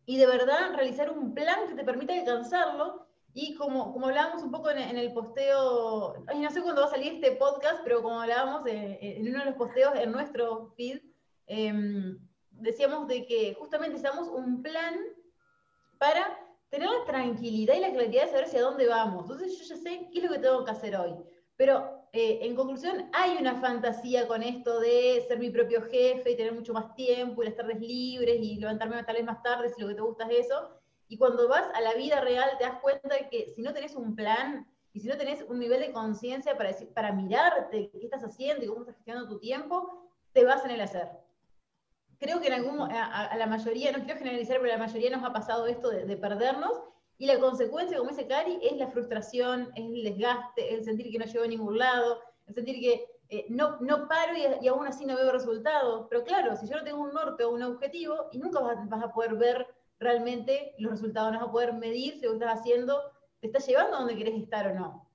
y 0.06 0.18
de 0.18 0.26
verdad 0.26 0.74
realizar 0.74 1.12
un 1.12 1.34
plan 1.34 1.68
que 1.68 1.76
te 1.76 1.84
permita 1.84 2.14
alcanzarlo. 2.14 3.06
Y 3.34 3.54
como, 3.54 3.94
como 3.94 4.08
hablábamos 4.08 4.42
un 4.42 4.50
poco 4.50 4.72
en, 4.72 4.98
el 4.98 5.14
posteo, 5.14 6.16
ay, 6.26 6.40
no 6.40 6.50
sé 6.50 6.64
cuándo 6.64 6.82
va 6.82 6.88
a 6.88 6.92
salir 6.92 7.14
este 7.14 7.34
podcast, 7.34 7.82
pero 7.84 8.02
como 8.02 8.22
hablábamos 8.22 8.66
en, 8.66 9.28
uno 9.28 9.40
de 9.40 9.46
los 9.46 9.56
posteos 9.56 9.96
en 9.96 10.12
nuestro 10.12 10.74
feed, 10.76 11.02
em, 11.48 12.20
decíamos 12.52 13.08
de 13.08 13.26
que 13.26 13.56
justamente 13.56 13.98
hicimos 13.98 14.28
un 14.28 14.62
plan 14.62 14.96
para 15.98 16.40
tener 16.70 16.90
la 16.90 17.06
tranquilidad 17.06 17.76
y 17.76 17.80
la 17.80 17.92
claridad 17.92 18.24
de 18.24 18.30
saber 18.30 18.46
hacia 18.46 18.62
dónde 18.62 18.88
vamos. 18.88 19.24
Entonces 19.24 19.58
yo 19.58 19.66
ya 19.66 19.82
sé 19.82 20.10
qué 20.12 20.20
es 20.20 20.24
lo 20.26 20.32
que 20.32 20.40
tengo 20.40 20.66
que 20.66 20.72
hacer 20.72 20.96
hoy. 20.96 21.14
Pero 21.56 22.08
eh, 22.14 22.40
en 22.42 22.56
conclusión, 22.56 23.10
hay 23.14 23.38
una 23.38 23.60
fantasía 23.60 24.28
con 24.28 24.44
esto 24.44 24.80
de 24.80 25.26
ser 25.28 25.40
mi 25.40 25.50
propio 25.50 25.82
jefe 25.82 26.32
y 26.32 26.38
tener 26.38 26.54
mucho 26.54 26.74
más 26.74 26.94
tiempo 26.96 27.42
y 27.42 27.46
las 27.46 27.56
tardes 27.56 27.80
libres 27.80 28.40
y 28.40 28.56
levantarme 28.60 29.04
tal 29.04 29.16
vez 29.16 29.26
más 29.26 29.42
tarde 29.42 29.70
si 29.70 29.82
lo 29.82 29.88
que 29.88 29.96
te 29.96 30.02
gusta 30.02 30.26
es 30.26 30.46
eso. 30.46 30.70
Y 31.08 31.18
cuando 31.18 31.48
vas 31.48 31.66
a 31.74 31.82
la 31.82 31.94
vida 31.94 32.22
real 32.22 32.50
te 32.58 32.66
das 32.66 32.80
cuenta 32.82 33.16
de 33.16 33.30
que 33.30 33.54
si 33.56 33.62
no 33.62 33.74
tenés 33.74 33.96
un 33.96 34.16
plan 34.16 34.68
y 34.94 35.00
si 35.00 35.08
no 35.08 35.18
tenés 35.18 35.42
un 35.44 35.60
nivel 35.60 35.80
de 35.80 35.92
conciencia 35.92 36.58
para, 36.58 36.76
para 36.94 37.12
mirarte 37.12 37.90
qué 37.90 38.00
estás 38.04 38.24
haciendo 38.24 38.64
y 38.64 38.68
cómo 38.68 38.82
estás 38.82 38.96
gestionando 38.96 39.30
tu 39.30 39.40
tiempo, 39.40 40.12
te 40.34 40.44
vas 40.44 40.64
en 40.66 40.72
el 40.72 40.82
hacer 40.82 41.08
creo 42.20 42.40
que 42.42 42.48
en 42.48 42.54
algún, 42.54 42.82
a, 42.82 43.36
la 43.36 43.48
mayoría, 43.48 43.92
no 43.92 44.04
quiero 44.04 44.20
generalizar, 44.20 44.58
pero 44.60 44.74
a 44.74 44.78
la 44.78 44.86
mayoría 44.86 45.10
nos 45.10 45.24
ha 45.24 45.34
pasado 45.34 45.68
esto 45.68 45.90
de, 45.90 46.18
perdernos, 46.18 46.72
y 47.18 47.26
la 47.26 47.40
consecuencia, 47.40 47.98
como 47.98 48.12
dice 48.12 48.28
Cari, 48.28 48.60
es 48.62 48.78
la 48.78 48.88
frustración, 48.90 49.72
es 49.76 49.86
el 49.86 50.04
desgaste, 50.04 50.74
el 50.74 50.84
sentir 50.84 51.12
que 51.12 51.18
no 51.18 51.26
llego 51.26 51.44
a 51.44 51.48
ningún 51.48 51.78
lado, 51.78 52.22
el 52.46 52.54
sentir 52.54 52.80
que 52.80 53.06
eh, 53.30 53.46
no, 53.50 53.78
no 53.80 54.08
paro 54.08 54.34
y, 54.62 54.68
aún 54.68 54.86
así 54.86 55.06
no 55.06 55.16
veo 55.16 55.32
resultados. 55.32 56.06
Pero 56.10 56.24
claro, 56.24 56.56
si 56.56 56.68
yo 56.68 56.78
no 56.78 56.84
tengo 56.84 57.02
un 57.02 57.14
norte 57.14 57.44
o 57.44 57.50
un 57.50 57.64
objetivo, 57.64 58.30
y 58.32 58.38
nunca 58.38 58.60
vas, 58.60 58.88
vas, 58.88 59.04
a 59.04 59.14
poder 59.14 59.36
ver 59.36 59.68
realmente 60.00 60.76
los 60.78 60.92
resultados, 60.92 61.34
no 61.34 61.40
vas 61.40 61.50
a 61.50 61.52
poder 61.52 61.74
medir 61.74 62.14
si 62.20 62.22
lo 62.22 62.32
que 62.32 62.38
estás 62.38 62.60
haciendo 62.60 63.02
te 63.40 63.48
está 63.48 63.60
llevando 63.60 63.96
a 63.96 64.00
donde 64.00 64.16
querés 64.16 64.36
estar 64.36 64.68
o 64.68 64.76
no. 64.76 65.10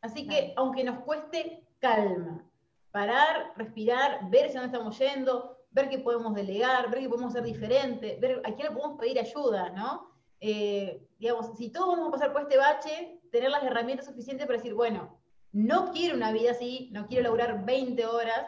Así 0.00 0.26
que, 0.26 0.54
aunque 0.56 0.84
nos 0.84 1.00
cueste, 1.04 1.66
calma. 1.78 2.44
Parar, 2.90 3.52
respirar, 3.56 4.30
ver 4.30 4.46
hacia 4.46 4.60
dónde 4.60 4.76
estamos 4.76 4.98
yendo, 4.98 5.57
ver 5.78 5.88
qué 5.88 5.98
podemos 5.98 6.34
delegar, 6.34 6.90
ver 6.90 7.00
qué 7.00 7.08
podemos 7.08 7.32
hacer 7.32 7.44
diferente, 7.44 8.18
ver 8.20 8.40
a 8.44 8.54
quién 8.54 8.68
le 8.68 8.74
podemos 8.74 8.98
pedir 8.98 9.18
ayuda, 9.18 9.70
¿no? 9.70 10.10
Eh, 10.40 11.06
digamos, 11.18 11.56
si 11.56 11.70
todos 11.70 11.88
vamos 11.96 12.08
a 12.08 12.12
pasar 12.12 12.32
por 12.32 12.42
este 12.42 12.56
bache, 12.56 13.20
tener 13.30 13.50
las 13.50 13.62
herramientas 13.62 14.06
suficientes 14.06 14.46
para 14.46 14.58
decir, 14.58 14.74
bueno, 14.74 15.18
no 15.52 15.92
quiero 15.92 16.16
una 16.16 16.32
vida 16.32 16.52
así, 16.52 16.90
no 16.92 17.06
quiero 17.06 17.24
laburar 17.24 17.64
20 17.64 18.06
horas, 18.06 18.46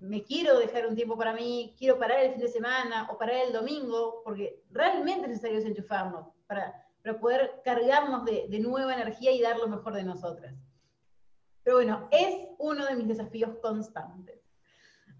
me 0.00 0.24
quiero 0.24 0.58
dejar 0.58 0.86
un 0.86 0.96
tiempo 0.96 1.16
para 1.16 1.32
mí, 1.32 1.74
quiero 1.78 1.98
parar 1.98 2.20
el 2.20 2.32
fin 2.32 2.40
de 2.40 2.48
semana 2.48 3.08
o 3.10 3.18
parar 3.18 3.36
el 3.46 3.52
domingo, 3.52 4.22
porque 4.24 4.62
realmente 4.70 5.22
es 5.22 5.28
necesario 5.28 5.58
desenchufarnos 5.58 6.26
para, 6.46 6.86
para 7.02 7.20
poder 7.20 7.60
cargarnos 7.64 8.24
de, 8.24 8.46
de 8.48 8.58
nueva 8.58 8.94
energía 8.94 9.30
y 9.30 9.40
dar 9.40 9.58
lo 9.58 9.68
mejor 9.68 9.94
de 9.94 10.04
nosotras. 10.04 10.54
Pero 11.62 11.76
bueno, 11.76 12.08
es 12.10 12.48
uno 12.58 12.84
de 12.86 12.96
mis 12.96 13.06
desafíos 13.06 13.52
constantes. 13.62 14.41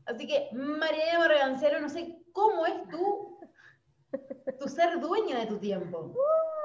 Así 0.07 0.27
que, 0.27 0.49
María 0.53 1.15
Eva 1.15 1.81
no 1.81 1.89
sé 1.89 2.19
cómo 2.33 2.67
es 2.67 2.89
tú, 2.89 3.39
tu 4.59 4.69
ser 4.69 5.01
dueña 5.01 5.41
de 5.41 5.47
tu 5.47 5.59
tiempo. 5.59 6.15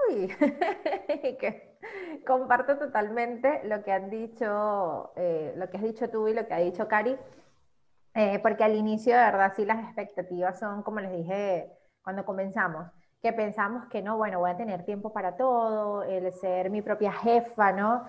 Uy, 0.10 0.28
que 1.40 1.78
comparto 2.26 2.78
totalmente 2.78 3.62
lo 3.66 3.84
que 3.84 3.92
han 3.92 4.10
dicho, 4.10 5.12
eh, 5.16 5.54
lo 5.56 5.70
que 5.70 5.78
has 5.78 5.84
dicho 5.84 6.10
tú 6.10 6.28
y 6.28 6.34
lo 6.34 6.48
que 6.48 6.54
ha 6.54 6.60
dicho 6.60 6.88
Cari, 6.88 7.18
eh, 8.14 8.40
porque 8.40 8.64
al 8.64 8.76
inicio, 8.76 9.16
de 9.16 9.24
verdad, 9.24 9.54
sí 9.56 9.66
las 9.66 9.84
expectativas 9.84 10.60
son, 10.60 10.84
como 10.84 11.00
les 11.00 11.12
dije 11.12 11.72
cuando 12.02 12.26
comenzamos, 12.26 12.88
que 13.22 13.34
pensamos 13.34 13.86
que 13.90 14.02
no, 14.02 14.18
bueno, 14.18 14.40
voy 14.40 14.52
a 14.52 14.58
tener 14.58 14.86
tiempo 14.86 15.12
para 15.12 15.36
todo, 15.36 16.04
el 16.04 16.32
ser 16.34 16.70
mi 16.70 16.82
propia 16.82 17.12
jefa, 17.12 17.72
¿no? 17.74 18.06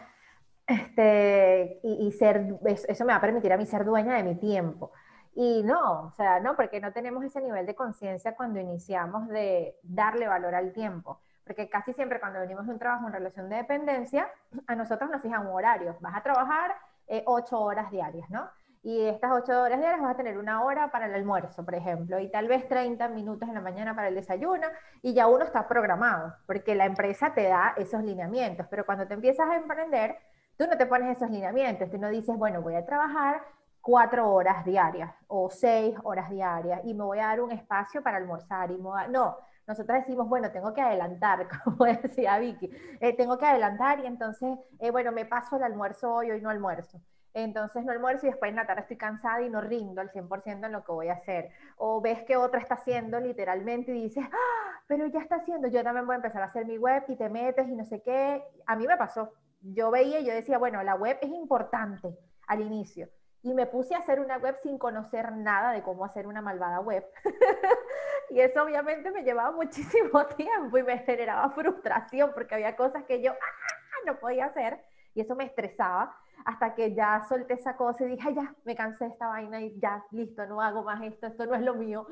Este, 0.66 1.80
y, 1.82 2.12
ser, 2.12 2.58
eso 2.66 3.04
me 3.04 3.12
va 3.12 3.16
a 3.16 3.20
permitir 3.20 3.52
a 3.52 3.56
mí 3.56 3.64
ser 3.64 3.84
dueña 3.84 4.16
de 4.16 4.22
mi 4.22 4.34
tiempo. 4.36 4.92
Y 5.34 5.62
no, 5.62 6.06
o 6.06 6.10
sea, 6.12 6.40
no, 6.40 6.56
porque 6.56 6.80
no 6.80 6.92
tenemos 6.92 7.24
ese 7.24 7.40
nivel 7.40 7.66
de 7.66 7.74
conciencia 7.74 8.34
cuando 8.34 8.58
iniciamos 8.60 9.28
de 9.28 9.78
darle 9.82 10.26
valor 10.26 10.54
al 10.54 10.72
tiempo. 10.72 11.20
Porque 11.44 11.68
casi 11.68 11.92
siempre 11.92 12.20
cuando 12.20 12.40
venimos 12.40 12.66
de 12.66 12.72
un 12.72 12.78
trabajo 12.78 13.06
en 13.06 13.12
relación 13.12 13.48
de 13.48 13.56
dependencia, 13.56 14.30
a 14.66 14.74
nosotros 14.74 15.10
nos 15.10 15.22
fijan 15.22 15.46
un 15.46 15.54
horario. 15.54 15.96
Vas 16.00 16.16
a 16.16 16.22
trabajar 16.22 16.74
eh, 17.06 17.22
ocho 17.26 17.60
horas 17.60 17.90
diarias, 17.90 18.28
¿no? 18.30 18.48
Y 18.82 19.06
estas 19.06 19.32
ocho 19.32 19.60
horas 19.60 19.80
diarias 19.80 20.00
vas 20.00 20.14
a 20.14 20.16
tener 20.16 20.38
una 20.38 20.62
hora 20.62 20.90
para 20.90 21.06
el 21.06 21.14
almuerzo, 21.14 21.64
por 21.64 21.74
ejemplo, 21.74 22.20
y 22.20 22.30
tal 22.30 22.46
vez 22.46 22.68
30 22.68 23.08
minutos 23.08 23.48
en 23.48 23.54
la 23.54 23.60
mañana 23.60 23.94
para 23.94 24.08
el 24.08 24.14
desayuno, 24.14 24.66
y 25.02 25.14
ya 25.14 25.26
uno 25.26 25.44
está 25.44 25.66
programado, 25.66 26.34
porque 26.46 26.76
la 26.76 26.84
empresa 26.84 27.34
te 27.34 27.48
da 27.48 27.74
esos 27.76 28.02
lineamientos. 28.04 28.66
Pero 28.70 28.86
cuando 28.86 29.06
te 29.06 29.14
empiezas 29.14 29.50
a 29.50 29.56
emprender, 29.56 30.16
Tú 30.58 30.66
no 30.66 30.76
te 30.76 30.86
pones 30.86 31.16
esos 31.16 31.30
lineamientos, 31.30 31.88
tú 31.88 31.98
no 31.98 32.08
dices, 32.08 32.36
bueno, 32.36 32.60
voy 32.60 32.74
a 32.74 32.84
trabajar 32.84 33.40
cuatro 33.88 34.30
horas 34.30 34.66
diarias 34.66 35.14
o 35.28 35.48
seis 35.48 35.96
horas 36.02 36.28
diarias 36.28 36.82
y 36.84 36.92
me 36.92 37.04
voy 37.04 37.20
a 37.20 37.28
dar 37.28 37.40
un 37.40 37.52
espacio 37.52 38.02
para 38.02 38.18
almorzar 38.18 38.70
y 38.70 38.76
no, 38.76 39.38
nosotros 39.66 40.00
decimos, 40.00 40.28
bueno, 40.28 40.52
tengo 40.52 40.74
que 40.74 40.82
adelantar, 40.82 41.48
como 41.64 41.86
decía 41.86 42.38
Vicky, 42.38 42.70
eh, 43.00 43.16
tengo 43.16 43.38
que 43.38 43.46
adelantar 43.46 44.00
y 44.00 44.06
entonces, 44.06 44.58
eh, 44.78 44.90
bueno, 44.90 45.10
me 45.10 45.24
paso 45.24 45.56
el 45.56 45.62
almuerzo 45.62 46.12
hoy, 46.12 46.30
hoy 46.30 46.42
no 46.42 46.50
almuerzo. 46.50 47.00
Entonces 47.32 47.82
no 47.82 47.92
almuerzo 47.92 48.26
y 48.26 48.28
después 48.28 48.50
en 48.50 48.56
la 48.56 48.66
tarde 48.66 48.82
estoy 48.82 48.98
cansada 48.98 49.40
y 49.40 49.48
no 49.48 49.62
rindo 49.62 50.02
al 50.02 50.10
100% 50.10 50.66
en 50.66 50.72
lo 50.72 50.84
que 50.84 50.92
voy 50.92 51.08
a 51.08 51.14
hacer. 51.14 51.48
O 51.78 52.02
ves 52.02 52.24
que 52.24 52.36
otra 52.36 52.60
está 52.60 52.74
haciendo 52.74 53.18
literalmente 53.20 53.96
y 53.96 54.02
dices, 54.02 54.24
ah, 54.30 54.82
pero 54.86 55.06
ya 55.06 55.20
está 55.20 55.36
haciendo, 55.36 55.66
yo 55.68 55.82
también 55.82 56.04
voy 56.04 56.12
a 56.12 56.16
empezar 56.16 56.42
a 56.42 56.46
hacer 56.46 56.66
mi 56.66 56.76
web 56.76 57.04
y 57.08 57.16
te 57.16 57.30
metes 57.30 57.66
y 57.66 57.74
no 57.74 57.86
sé 57.86 58.02
qué. 58.02 58.44
A 58.66 58.76
mí 58.76 58.86
me 58.86 58.98
pasó, 58.98 59.32
yo 59.62 59.90
veía 59.90 60.20
y 60.20 60.26
yo 60.26 60.34
decía, 60.34 60.58
bueno, 60.58 60.82
la 60.82 60.94
web 60.94 61.16
es 61.22 61.30
importante 61.30 62.14
al 62.48 62.60
inicio. 62.60 63.08
Y 63.42 63.54
me 63.54 63.66
puse 63.66 63.94
a 63.94 63.98
hacer 63.98 64.20
una 64.20 64.38
web 64.38 64.56
sin 64.62 64.78
conocer 64.78 65.32
nada 65.32 65.72
de 65.72 65.82
cómo 65.82 66.04
hacer 66.04 66.26
una 66.26 66.42
malvada 66.42 66.80
web. 66.80 67.06
y 68.30 68.40
eso 68.40 68.62
obviamente 68.62 69.10
me 69.10 69.22
llevaba 69.22 69.52
muchísimo 69.52 70.26
tiempo 70.36 70.78
y 70.78 70.82
me 70.82 70.98
generaba 70.98 71.50
frustración 71.50 72.32
porque 72.34 72.56
había 72.56 72.76
cosas 72.76 73.04
que 73.04 73.22
yo 73.22 73.32
¡ah! 73.32 74.06
no 74.06 74.18
podía 74.18 74.46
hacer 74.46 74.82
y 75.14 75.20
eso 75.20 75.34
me 75.34 75.44
estresaba 75.44 76.16
hasta 76.44 76.74
que 76.74 76.94
ya 76.94 77.24
solté 77.28 77.54
esa 77.54 77.76
cosa 77.76 78.04
y 78.04 78.08
dije, 78.08 78.34
ya, 78.34 78.54
me 78.64 78.74
cansé 78.74 79.04
de 79.04 79.10
esta 79.10 79.26
vaina 79.26 79.60
y 79.60 79.78
ya, 79.80 80.04
listo, 80.12 80.46
no 80.46 80.62
hago 80.62 80.82
más 80.82 81.02
esto, 81.02 81.26
esto 81.26 81.46
no 81.46 81.54
es 81.54 81.62
lo 81.62 81.74
mío. 81.74 82.06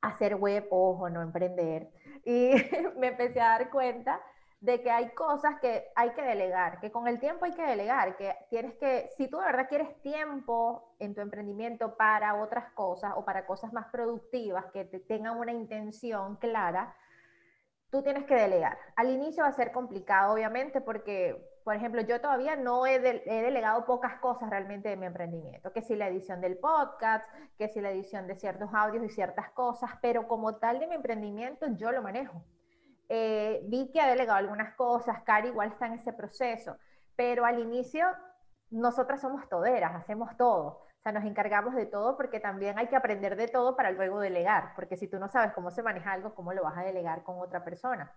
Hacer 0.00 0.36
web, 0.36 0.66
ojo, 0.70 1.08
no 1.08 1.22
emprender. 1.22 1.90
Y 2.24 2.52
me 2.98 3.08
empecé 3.08 3.40
a 3.40 3.50
dar 3.50 3.70
cuenta 3.70 4.20
de 4.64 4.80
que 4.80 4.90
hay 4.90 5.10
cosas 5.10 5.60
que 5.60 5.92
hay 5.94 6.14
que 6.14 6.22
delegar, 6.22 6.80
que 6.80 6.90
con 6.90 7.06
el 7.06 7.20
tiempo 7.20 7.44
hay 7.44 7.52
que 7.52 7.66
delegar, 7.66 8.16
que 8.16 8.34
tienes 8.48 8.72
que, 8.76 9.10
si 9.14 9.28
tú 9.28 9.36
de 9.36 9.44
verdad 9.44 9.68
quieres 9.68 10.00
tiempo 10.00 10.96
en 10.98 11.14
tu 11.14 11.20
emprendimiento 11.20 11.98
para 11.98 12.34
otras 12.36 12.72
cosas 12.72 13.12
o 13.14 13.26
para 13.26 13.44
cosas 13.44 13.74
más 13.74 13.88
productivas 13.92 14.64
que 14.72 14.86
te 14.86 15.00
tengan 15.00 15.36
una 15.36 15.52
intención 15.52 16.36
clara, 16.36 16.96
tú 17.90 18.02
tienes 18.02 18.24
que 18.24 18.36
delegar. 18.36 18.78
Al 18.96 19.10
inicio 19.10 19.42
va 19.42 19.50
a 19.50 19.52
ser 19.52 19.70
complicado, 19.70 20.32
obviamente, 20.32 20.80
porque, 20.80 21.46
por 21.62 21.76
ejemplo, 21.76 22.00
yo 22.00 22.22
todavía 22.22 22.56
no 22.56 22.86
he, 22.86 22.94
he, 22.94 23.42
delegado 23.42 23.84
pocas 23.84 24.18
cosas 24.18 24.48
realmente 24.48 24.88
de 24.88 24.96
mi 24.96 25.04
emprendimiento, 25.04 25.74
que 25.74 25.82
si 25.82 25.94
la 25.94 26.08
edición 26.08 26.40
del 26.40 26.56
podcast, 26.56 27.26
que 27.58 27.68
si 27.68 27.82
la 27.82 27.90
edición 27.90 28.26
de 28.26 28.36
ciertos 28.36 28.70
audios 28.72 29.04
y 29.04 29.10
ciertas 29.10 29.50
cosas, 29.50 29.90
pero 30.00 30.26
como 30.26 30.56
tal 30.56 30.78
de 30.80 30.86
mi 30.86 30.94
emprendimiento 30.94 31.66
yo 31.76 31.92
lo 31.92 32.00
manejo. 32.00 32.42
Eh, 33.08 33.60
vi 33.64 33.90
que 33.92 34.00
ha 34.00 34.08
delegado 34.08 34.38
algunas 34.38 34.74
cosas, 34.74 35.22
Cari 35.22 35.48
igual 35.48 35.70
está 35.70 35.86
en 35.86 35.94
ese 35.94 36.12
proceso, 36.12 36.76
pero 37.16 37.44
al 37.44 37.58
inicio 37.58 38.06
nosotras 38.70 39.20
somos 39.20 39.48
toderas, 39.48 39.94
hacemos 39.94 40.36
todo, 40.36 40.66
o 40.66 41.02
sea, 41.02 41.12
nos 41.12 41.24
encargamos 41.24 41.74
de 41.74 41.86
todo 41.86 42.16
porque 42.16 42.40
también 42.40 42.78
hay 42.78 42.86
que 42.86 42.96
aprender 42.96 43.36
de 43.36 43.48
todo 43.48 43.76
para 43.76 43.90
luego 43.90 44.20
delegar, 44.20 44.72
porque 44.74 44.96
si 44.96 45.06
tú 45.06 45.18
no 45.18 45.28
sabes 45.28 45.52
cómo 45.52 45.70
se 45.70 45.82
maneja 45.82 46.12
algo, 46.12 46.34
¿cómo 46.34 46.52
lo 46.52 46.62
vas 46.62 46.78
a 46.78 46.82
delegar 46.82 47.22
con 47.24 47.38
otra 47.40 47.62
persona? 47.62 48.10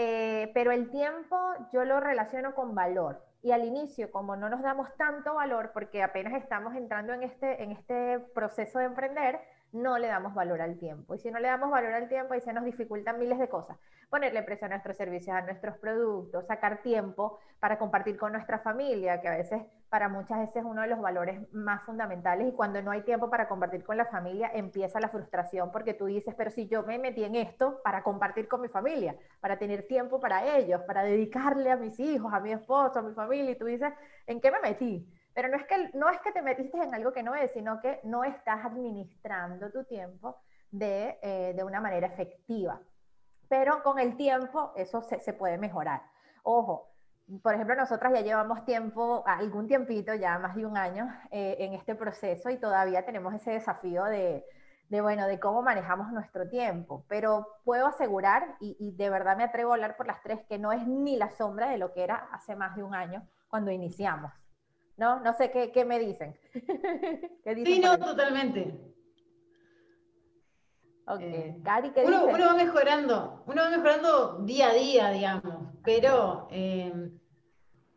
Eh, 0.00 0.52
pero 0.54 0.70
el 0.70 0.90
tiempo 0.90 1.36
yo 1.72 1.84
lo 1.84 1.98
relaciono 1.98 2.54
con 2.54 2.72
valor. 2.74 3.24
Y 3.42 3.50
al 3.50 3.64
inicio, 3.64 4.12
como 4.12 4.36
no 4.36 4.48
nos 4.48 4.62
damos 4.62 4.94
tanto 4.96 5.34
valor, 5.34 5.70
porque 5.72 6.02
apenas 6.04 6.34
estamos 6.34 6.76
entrando 6.76 7.12
en 7.12 7.24
este, 7.24 7.62
en 7.62 7.72
este 7.72 8.20
proceso 8.34 8.78
de 8.78 8.84
emprender, 8.84 9.40
no 9.72 9.98
le 9.98 10.08
damos 10.08 10.34
valor 10.34 10.60
al 10.60 10.78
tiempo. 10.78 11.14
Y 11.14 11.18
si 11.18 11.30
no 11.30 11.38
le 11.38 11.48
damos 11.48 11.70
valor 11.70 11.92
al 11.92 12.08
tiempo, 12.08 12.34
ahí 12.34 12.40
se 12.40 12.52
nos 12.52 12.64
dificultan 12.64 13.18
miles 13.18 13.38
de 13.38 13.48
cosas. 13.48 13.76
Ponerle 14.08 14.42
precio 14.42 14.66
a 14.66 14.70
nuestros 14.70 14.96
servicios, 14.96 15.36
a 15.36 15.42
nuestros 15.42 15.76
productos, 15.78 16.46
sacar 16.46 16.82
tiempo 16.82 17.38
para 17.60 17.78
compartir 17.78 18.16
con 18.16 18.32
nuestra 18.32 18.58
familia, 18.60 19.20
que 19.20 19.28
a 19.28 19.36
veces 19.36 19.62
para 19.90 20.08
muchas 20.08 20.38
veces 20.40 20.56
es 20.56 20.64
uno 20.64 20.82
de 20.82 20.88
los 20.88 21.00
valores 21.00 21.40
más 21.52 21.82
fundamentales. 21.82 22.48
Y 22.48 22.52
cuando 22.52 22.80
no 22.82 22.90
hay 22.90 23.02
tiempo 23.02 23.28
para 23.28 23.48
compartir 23.48 23.84
con 23.84 23.96
la 23.96 24.06
familia, 24.06 24.50
empieza 24.54 25.00
la 25.00 25.08
frustración 25.08 25.70
porque 25.70 25.94
tú 25.94 26.06
dices, 26.06 26.34
pero 26.36 26.50
si 26.50 26.66
yo 26.68 26.82
me 26.82 26.98
metí 26.98 27.24
en 27.24 27.36
esto 27.36 27.80
para 27.82 28.02
compartir 28.02 28.48
con 28.48 28.60
mi 28.62 28.68
familia, 28.68 29.16
para 29.40 29.58
tener 29.58 29.86
tiempo 29.86 30.20
para 30.20 30.56
ellos, 30.56 30.82
para 30.82 31.02
dedicarle 31.02 31.70
a 31.70 31.76
mis 31.76 31.98
hijos, 32.00 32.32
a 32.32 32.40
mi 32.40 32.52
esposo, 32.52 32.98
a 32.98 33.02
mi 33.02 33.14
familia, 33.14 33.50
y 33.50 33.58
tú 33.58 33.66
dices, 33.66 33.92
¿en 34.26 34.40
qué 34.40 34.50
me 34.50 34.60
metí? 34.60 35.06
Pero 35.38 35.50
no 35.50 35.56
es, 35.56 35.66
que, 35.66 35.90
no 35.94 36.10
es 36.10 36.18
que 36.18 36.32
te 36.32 36.42
metiste 36.42 36.78
en 36.78 36.92
algo 36.92 37.12
que 37.12 37.22
no 37.22 37.36
es, 37.36 37.52
sino 37.52 37.80
que 37.80 38.00
no 38.02 38.24
estás 38.24 38.64
administrando 38.64 39.70
tu 39.70 39.84
tiempo 39.84 40.40
de, 40.72 41.16
eh, 41.22 41.52
de 41.54 41.62
una 41.62 41.80
manera 41.80 42.08
efectiva. 42.08 42.80
Pero 43.48 43.84
con 43.84 44.00
el 44.00 44.16
tiempo 44.16 44.72
eso 44.74 45.00
se, 45.00 45.20
se 45.20 45.32
puede 45.32 45.56
mejorar. 45.56 46.02
Ojo, 46.42 46.90
por 47.40 47.54
ejemplo, 47.54 47.76
nosotras 47.76 48.12
ya 48.14 48.22
llevamos 48.22 48.64
tiempo, 48.64 49.22
algún 49.28 49.68
tiempito, 49.68 50.12
ya 50.12 50.40
más 50.40 50.56
de 50.56 50.66
un 50.66 50.76
año, 50.76 51.06
eh, 51.30 51.54
en 51.60 51.74
este 51.74 51.94
proceso 51.94 52.50
y 52.50 52.56
todavía 52.56 53.06
tenemos 53.06 53.32
ese 53.32 53.52
desafío 53.52 54.06
de, 54.06 54.44
de, 54.88 55.00
bueno, 55.00 55.28
de 55.28 55.38
cómo 55.38 55.62
manejamos 55.62 56.10
nuestro 56.10 56.48
tiempo. 56.48 57.04
Pero 57.06 57.46
puedo 57.62 57.86
asegurar, 57.86 58.56
y, 58.58 58.76
y, 58.80 58.96
de 58.96 59.08
verdad 59.08 59.36
me 59.36 59.44
atrevo 59.44 59.70
a 59.70 59.74
hablar 59.76 59.96
por 59.96 60.08
las 60.08 60.20
tres, 60.20 60.40
que 60.48 60.58
no 60.58 60.72
es 60.72 60.84
ni 60.84 61.16
la 61.16 61.30
sombra 61.30 61.70
de 61.70 61.78
lo 61.78 61.92
que 61.92 62.02
era 62.02 62.28
hace 62.32 62.56
más 62.56 62.74
de 62.74 62.82
un 62.82 62.96
año 62.96 63.24
cuando 63.46 63.70
iniciamos. 63.70 64.32
¿No? 64.98 65.20
No 65.20 65.32
sé 65.32 65.50
qué, 65.50 65.84
me 65.84 65.98
dicen. 65.98 66.36
sí, 67.64 67.78
no, 67.78 67.98
totalmente. 67.98 68.74
Ok, 71.06 71.20
eh, 71.22 71.56
¿qué 71.94 72.04
uno, 72.04 72.26
uno, 72.26 72.46
va 72.46 72.54
mejorando, 72.54 73.42
uno 73.46 73.62
va 73.62 73.70
mejorando 73.70 74.40
día 74.40 74.68
a 74.68 74.74
día, 74.74 75.10
digamos, 75.10 75.72
pero 75.82 76.48
eh, 76.50 76.92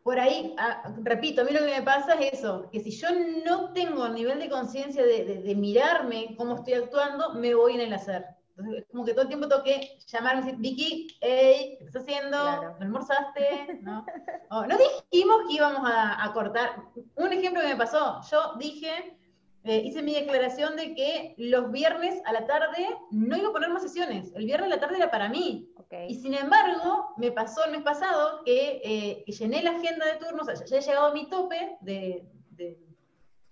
por 0.02 0.18
ahí, 0.18 0.54
ah, 0.56 0.94
repito, 1.02 1.42
a 1.42 1.44
mí 1.44 1.52
lo 1.52 1.58
que 1.58 1.78
me 1.78 1.82
pasa 1.82 2.14
es 2.14 2.38
eso, 2.38 2.70
que 2.72 2.80
si 2.80 2.90
yo 2.90 3.08
no 3.44 3.74
tengo 3.74 4.08
nivel 4.08 4.38
de 4.38 4.48
conciencia 4.48 5.04
de, 5.04 5.42
de, 5.42 5.54
mirarme 5.54 6.34
cómo 6.38 6.56
estoy 6.56 6.72
actuando, 6.74 7.34
me 7.34 7.54
voy 7.54 7.74
en 7.74 7.82
el 7.82 7.92
hacer. 7.92 8.24
Entonces, 8.56 8.82
es 8.82 8.88
como 8.90 9.04
que 9.04 9.12
todo 9.12 9.22
el 9.22 9.28
tiempo 9.28 9.48
tengo 9.48 9.62
que 9.62 9.98
llamarme 10.06 10.42
y 10.42 10.44
decir, 10.44 10.60
Vicky, 10.60 11.06
hey, 11.22 11.76
¿qué 11.78 11.84
estás 11.84 12.02
haciendo? 12.02 12.36
Claro. 12.38 12.76
¿No 12.78 12.84
almorzaste? 12.84 13.78
¿No? 13.82 14.04
No 14.50 14.76
dijimos 15.10 15.36
que 15.48 15.54
íbamos 15.54 15.90
a, 15.90 16.22
a 16.22 16.32
cortar. 16.32 16.82
Un 17.16 17.32
ejemplo 17.32 17.62
que 17.62 17.68
me 17.68 17.76
pasó, 17.76 18.20
yo 18.30 18.54
dije, 18.58 19.16
eh, 19.64 19.80
hice 19.84 20.02
mi 20.02 20.12
declaración 20.14 20.76
de 20.76 20.94
que 20.94 21.34
los 21.38 21.70
viernes 21.72 22.20
a 22.26 22.32
la 22.32 22.46
tarde 22.46 22.86
no 23.10 23.36
iba 23.36 23.48
a 23.48 23.52
poner 23.52 23.70
más 23.70 23.82
sesiones. 23.82 24.32
El 24.34 24.44
viernes 24.44 24.70
a 24.70 24.74
la 24.74 24.80
tarde 24.80 24.96
era 24.96 25.10
para 25.10 25.28
mí. 25.30 25.72
Ok. 25.78 25.94
Y 26.08 26.16
sin 26.16 26.34
embargo, 26.34 27.14
me 27.16 27.30
pasó 27.32 27.64
el 27.64 27.70
mes 27.72 27.82
pasado 27.82 28.42
que, 28.44 28.82
eh, 28.84 29.22
que 29.24 29.32
llené 29.32 29.62
la 29.62 29.70
agenda 29.70 30.04
de 30.04 30.16
turnos, 30.16 30.46
o 30.48 30.54
sea, 30.56 30.66
ya 30.66 30.76
he 30.76 30.80
llegado 30.82 31.06
a 31.06 31.14
mi 31.14 31.28
tope 31.30 31.78
de, 31.80 32.28
de- 32.50 32.78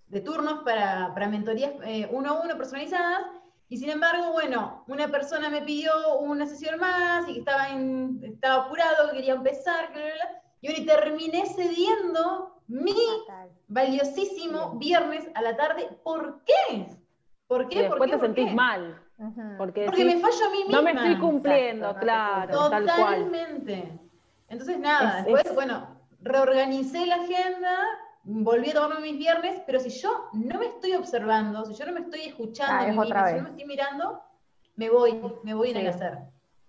de 0.08 0.20
turnos 0.20 0.64
para, 0.64 1.14
para 1.14 1.28
mentorías 1.28 1.70
eh, 1.84 2.08
uno 2.10 2.30
a 2.30 2.40
uno 2.42 2.56
personalizadas, 2.56 3.22
y 3.70 3.78
sin 3.78 3.88
embargo, 3.88 4.32
bueno, 4.32 4.84
una 4.88 5.08
persona 5.08 5.48
me 5.48 5.62
pidió 5.62 6.18
una 6.18 6.44
sesión 6.46 6.78
más 6.78 7.26
y 7.28 7.32
que 7.34 7.38
estaba, 7.38 7.68
en- 7.70 8.20
estaba 8.22 8.64
apurado, 8.64 9.08
que 9.10 9.16
quería 9.18 9.34
empezar, 9.34 9.92
bla, 9.92 10.02
bla, 10.02 10.12
bla, 10.14 10.42
y 10.60 10.66
bueno, 10.68 10.82
y 10.82 10.86
terminé 10.86 11.46
cediendo 11.46 12.60
mi 12.66 12.92
Fatal. 13.26 13.50
valiosísimo 13.68 14.72
viernes 14.78 15.26
a 15.34 15.42
la 15.42 15.56
tarde. 15.56 15.88
¿Por 16.04 16.42
qué? 16.44 16.88
¿Por 17.46 17.68
qué? 17.68 17.84
¿Por 17.84 17.88
después 17.90 18.10
qué? 18.10 18.12
te 18.12 18.18
¿Por 18.18 18.26
sentís 18.26 18.46
qué? 18.46 18.54
mal. 18.54 19.02
Porque, 19.56 19.84
Porque 19.84 20.04
decís, 20.04 20.16
me 20.16 20.20
fallo 20.20 20.46
a 20.46 20.50
mí 20.50 20.58
misma. 20.64 20.76
no 20.76 20.82
me 20.82 20.90
estoy 20.92 21.18
cumpliendo, 21.18 21.86
Exacto, 21.86 22.00
claro, 22.06 22.70
tal 22.70 22.84
cual. 22.84 22.96
Totalmente. 23.24 23.98
Entonces, 24.48 24.78
nada, 24.78 25.18
Es- 25.20 25.24
después, 25.26 25.44
es- 25.46 25.54
bueno, 25.54 26.00
reorganicé 26.22 27.06
la 27.06 27.16
agenda, 27.16 27.76
volví 28.32 28.70
a 28.70 28.74
tomarme 28.74 29.00
mis 29.10 29.18
viernes, 29.18 29.62
pero 29.66 29.80
si 29.80 29.90
yo 29.90 30.28
no 30.32 30.58
me 30.58 30.66
estoy 30.66 30.94
observando, 30.94 31.64
si 31.64 31.74
yo 31.74 31.86
no 31.86 31.92
me 31.92 32.00
estoy 32.00 32.20
escuchando 32.22 32.84
Ah, 32.84 32.84
a 32.84 32.88
mí 32.88 32.94
es 32.94 32.96
misma, 32.96 33.04
otra 33.04 33.24
si 33.26 33.34
vez. 33.34 33.36
no 33.36 33.42
me 33.44 33.50
estoy 33.50 33.66
mirando, 33.66 34.22
me 34.76 34.90
voy, 34.90 35.20
me 35.44 35.54
voy 35.54 35.70
en 35.70 35.78
el 35.78 35.86
Sí. 35.86 35.88
hacer. 35.88 36.18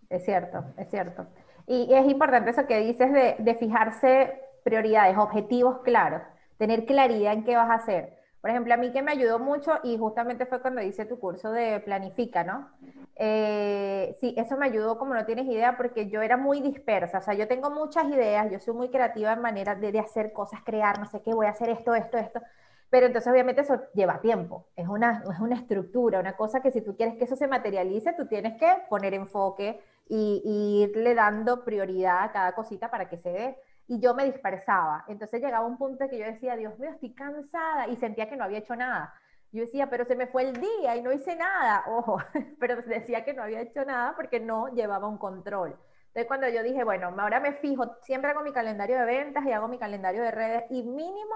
Es 0.10 0.26
cierto, 0.26 0.66
es 0.78 0.90
cierto. 0.90 1.28
Y, 1.68 1.84
y 1.86 1.96
es 1.96 2.08
importante 2.10 2.52
eso 2.52 2.68
que 2.68 2.80
dices 2.80 3.12
de, 3.14 3.38
de 3.40 3.56
fijarse 3.56 4.42
prioridades, 4.64 5.18
objetivos 5.18 5.80
claros, 5.84 6.24
tener 6.58 6.86
claridad 6.86 7.34
en 7.34 7.46
qué 7.46 7.58
vas 7.58 7.70
a 7.72 7.76
hacer. 7.76 8.18
Por 8.42 8.50
ejemplo, 8.50 8.74
a 8.74 8.78
mí 8.78 8.92
que 8.92 9.04
me 9.04 9.12
ayudó 9.12 9.40
mucho 9.40 9.74
y 9.84 9.98
justamente 9.98 10.46
fue 10.48 10.62
cuando 10.62 10.82
hice 10.82 11.06
tu 11.06 11.20
curso 11.20 11.52
de 11.52 11.80
Planifica, 11.80 12.44
¿no? 12.44 12.70
Eh, 13.16 14.16
sí, 14.20 14.34
eso 14.38 14.58
me 14.58 14.66
ayudó 14.66 14.98
como 14.98 15.14
no 15.14 15.26
tienes 15.26 15.46
idea 15.46 15.78
porque 15.78 16.10
yo 16.10 16.22
era 16.24 16.38
muy 16.38 16.60
dispersa, 16.62 17.20
o 17.20 17.22
sea, 17.22 17.36
yo 17.36 17.48
tengo 17.48 17.70
muchas 17.70 18.06
ideas, 18.06 18.52
yo 18.52 18.60
soy 18.60 18.74
muy 18.74 18.90
creativa 18.90 19.34
en 19.34 19.42
manera 19.42 19.76
de, 19.76 19.92
de 19.92 20.00
hacer 20.00 20.34
cosas, 20.34 20.62
crear, 20.64 20.98
no 21.00 21.06
sé 21.06 21.22
qué, 21.22 21.34
voy 21.34 21.46
a 21.46 21.52
hacer 21.52 21.70
esto, 21.70 21.94
esto, 21.94 22.18
esto, 22.18 22.42
pero 22.90 23.06
entonces 23.06 23.32
obviamente 23.32 23.62
eso 23.62 23.80
lleva 23.94 24.22
tiempo, 24.22 24.68
es 24.76 24.88
una, 24.88 25.24
es 25.32 25.40
una 25.40 25.56
estructura, 25.56 26.20
una 26.20 26.36
cosa 26.36 26.62
que 26.62 26.72
si 26.72 26.82
tú 26.82 26.96
quieres 26.96 27.16
que 27.18 27.26
eso 27.26 27.36
se 27.36 27.48
materialice, 27.48 28.14
tú 28.14 28.28
tienes 28.28 28.58
que 28.60 28.68
poner 28.90 29.14
enfoque 29.14 29.80
y, 30.12 30.42
y 30.44 30.84
irle 30.84 31.16
dando 31.16 31.64
prioridad 31.64 32.24
a 32.24 32.32
cada 32.34 32.52
cosita 32.54 32.92
para 32.92 33.08
que 33.08 33.18
se 33.18 33.30
dé. 33.30 33.58
Y 33.88 34.00
yo 34.02 34.14
me 34.14 34.26
dispersaba. 34.26 35.06
Entonces 35.08 35.42
llegaba 35.42 35.66
un 35.66 35.78
punto 35.78 36.10
que 36.10 36.20
yo 36.20 36.26
decía, 36.26 36.58
Dios 36.58 36.78
mío, 36.80 36.90
estoy 36.92 37.14
cansada 37.14 37.88
y 37.88 37.96
sentía 37.96 38.30
que 38.30 38.36
no 38.36 38.44
había 38.44 38.60
hecho 38.60 38.76
nada. 38.76 39.14
Yo 39.54 39.62
decía, 39.62 39.90
pero 39.90 40.06
se 40.06 40.16
me 40.16 40.28
fue 40.28 40.44
el 40.44 40.54
día 40.54 40.96
y 40.98 41.02
no 41.02 41.14
hice 41.14 41.36
nada. 41.36 41.86
Ojo, 41.88 42.18
pero 42.60 42.82
decía 42.82 43.24
que 43.24 43.34
no 43.34 43.44
había 43.44 43.62
hecho 43.62 43.86
nada 43.86 44.14
porque 44.16 44.40
no 44.42 44.68
llevaba 44.74 45.08
un 45.08 45.18
control. 45.18 45.78
Entonces 46.08 46.28
cuando 46.28 46.50
yo 46.50 46.62
dije, 46.62 46.84
bueno, 46.84 47.14
ahora 47.18 47.40
me 47.40 47.54
fijo, 47.54 47.96
siempre 48.02 48.32
hago 48.32 48.42
mi 48.42 48.52
calendario 48.52 49.00
de 49.00 49.06
ventas 49.06 49.46
y 49.46 49.54
hago 49.54 49.70
mi 49.70 49.80
calendario 49.80 50.22
de 50.24 50.32
redes 50.32 50.64
y 50.70 50.84
mínimo 50.84 51.36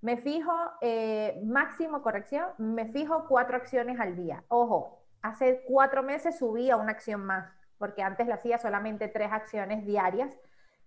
me 0.00 0.16
fijo, 0.16 0.52
eh, 0.80 1.40
máximo 1.44 2.02
corrección, 2.02 2.46
me 2.58 2.86
fijo 2.86 3.26
cuatro 3.28 3.56
acciones 3.56 3.98
al 4.00 4.16
día. 4.16 4.44
Ojo, 4.48 5.04
hace 5.22 5.62
cuatro 5.66 6.02
meses 6.02 6.38
subí 6.38 6.70
a 6.70 6.76
una 6.76 6.92
acción 6.92 7.24
más, 7.24 7.52
porque 7.78 8.02
antes 8.02 8.26
le 8.26 8.34
hacía 8.34 8.58
solamente 8.58 9.08
tres 9.08 9.30
acciones 9.32 9.84
diarias, 9.86 10.36